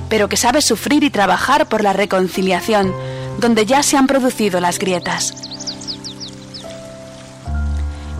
[0.08, 2.92] pero que sabe sufrir y trabajar por la reconciliación
[3.38, 5.34] donde ya se han producido las grietas.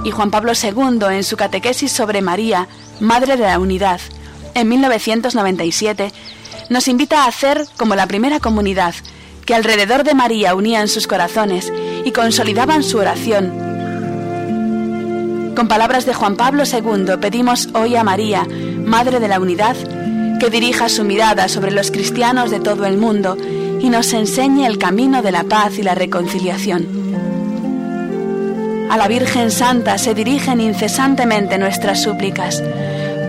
[0.05, 2.69] Y Juan Pablo II, en su catequesis sobre María,
[3.01, 4.01] Madre de la Unidad,
[4.55, 6.13] en 1997,
[6.71, 8.95] nos invita a hacer como la primera comunidad,
[9.45, 11.73] que alrededor de María unían sus corazones
[12.05, 13.53] y consolidaban su oración.
[15.55, 18.47] Con palabras de Juan Pablo II pedimos hoy a María,
[18.85, 19.77] Madre de la Unidad,
[20.41, 23.37] que dirija su mirada sobre los cristianos de todo el mundo
[23.81, 27.03] y nos enseñe el camino de la paz y la reconciliación.
[28.91, 32.63] A la Virgen Santa se dirigen incesantemente nuestras súplicas,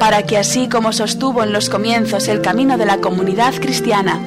[0.03, 4.19] para que así como sostuvo en los comienzos el camino de la comunidad cristiana,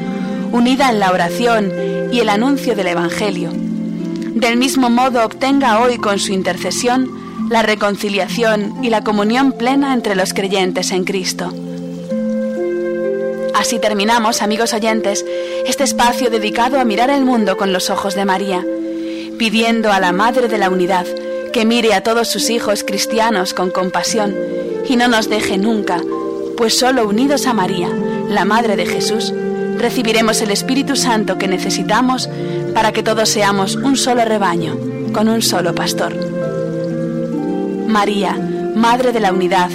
[0.51, 1.71] unida en la oración
[2.11, 7.11] y el anuncio del Evangelio, del mismo modo obtenga hoy con su intercesión
[7.51, 11.53] la reconciliación y la comunión plena entre los creyentes en Cristo.
[13.55, 15.27] Así terminamos, amigos oyentes,
[15.67, 18.65] este espacio dedicado a mirar el mundo con los ojos de María,
[19.39, 21.05] pidiendo a la Madre de la Unidad
[21.53, 24.35] que mire a todos sus hijos cristianos con compasión
[24.89, 26.01] y no nos deje nunca,
[26.57, 27.89] pues solo unidos a María,
[28.29, 29.33] la Madre de Jesús,
[29.77, 32.29] recibiremos el Espíritu Santo que necesitamos
[32.75, 34.77] para que todos seamos un solo rebaño,
[35.13, 36.15] con un solo pastor.
[37.87, 38.35] María,
[38.75, 39.71] Madre de la Unidad,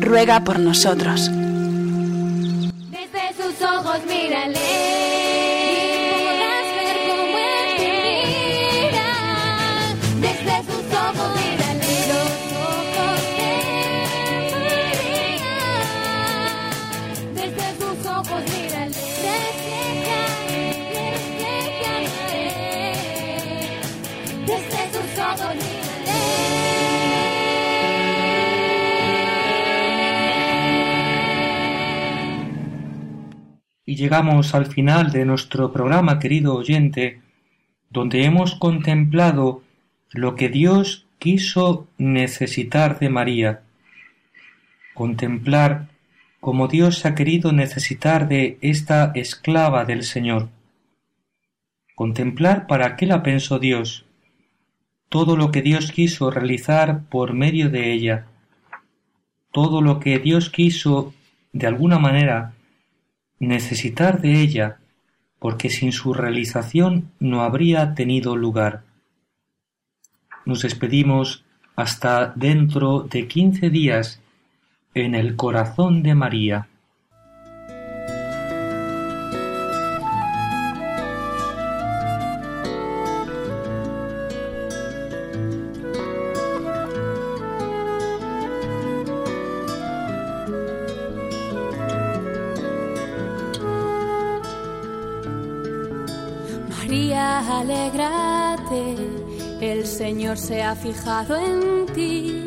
[0.00, 1.30] ruega por nosotros.
[2.90, 4.75] Desde sus ojos mírale.
[33.96, 37.22] Llegamos al final de nuestro programa, querido oyente,
[37.88, 39.62] donde hemos contemplado
[40.10, 43.62] lo que Dios quiso necesitar de María.
[44.92, 45.88] Contemplar
[46.40, 50.50] cómo Dios ha querido necesitar de esta esclava del Señor.
[51.94, 54.04] Contemplar para qué la pensó Dios,
[55.08, 58.26] todo lo que Dios quiso realizar por medio de ella,
[59.52, 61.14] todo lo que Dios quiso
[61.54, 62.55] de alguna manera
[63.38, 64.78] necesitar de ella,
[65.38, 68.84] porque sin su realización no habría tenido lugar.
[70.44, 74.20] Nos despedimos hasta dentro de quince días
[74.94, 76.68] en el corazón de María.
[100.36, 102.44] Se ha fijado en ti,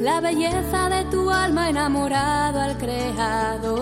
[0.00, 3.76] la belleza de tu alma enamorado al Creador.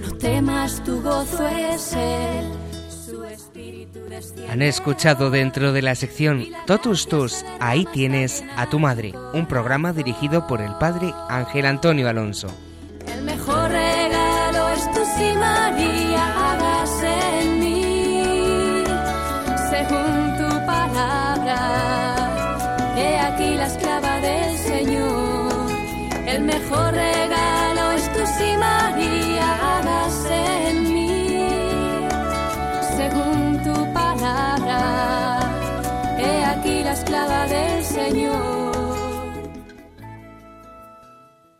[0.00, 2.46] No temas, tu gozo es Él.
[4.48, 9.92] Han escuchado dentro de la sección Totus Tus, ahí tienes a tu madre, un programa
[9.92, 12.48] dirigido por el padre Ángel Antonio Alonso.
[26.46, 27.15] Mejor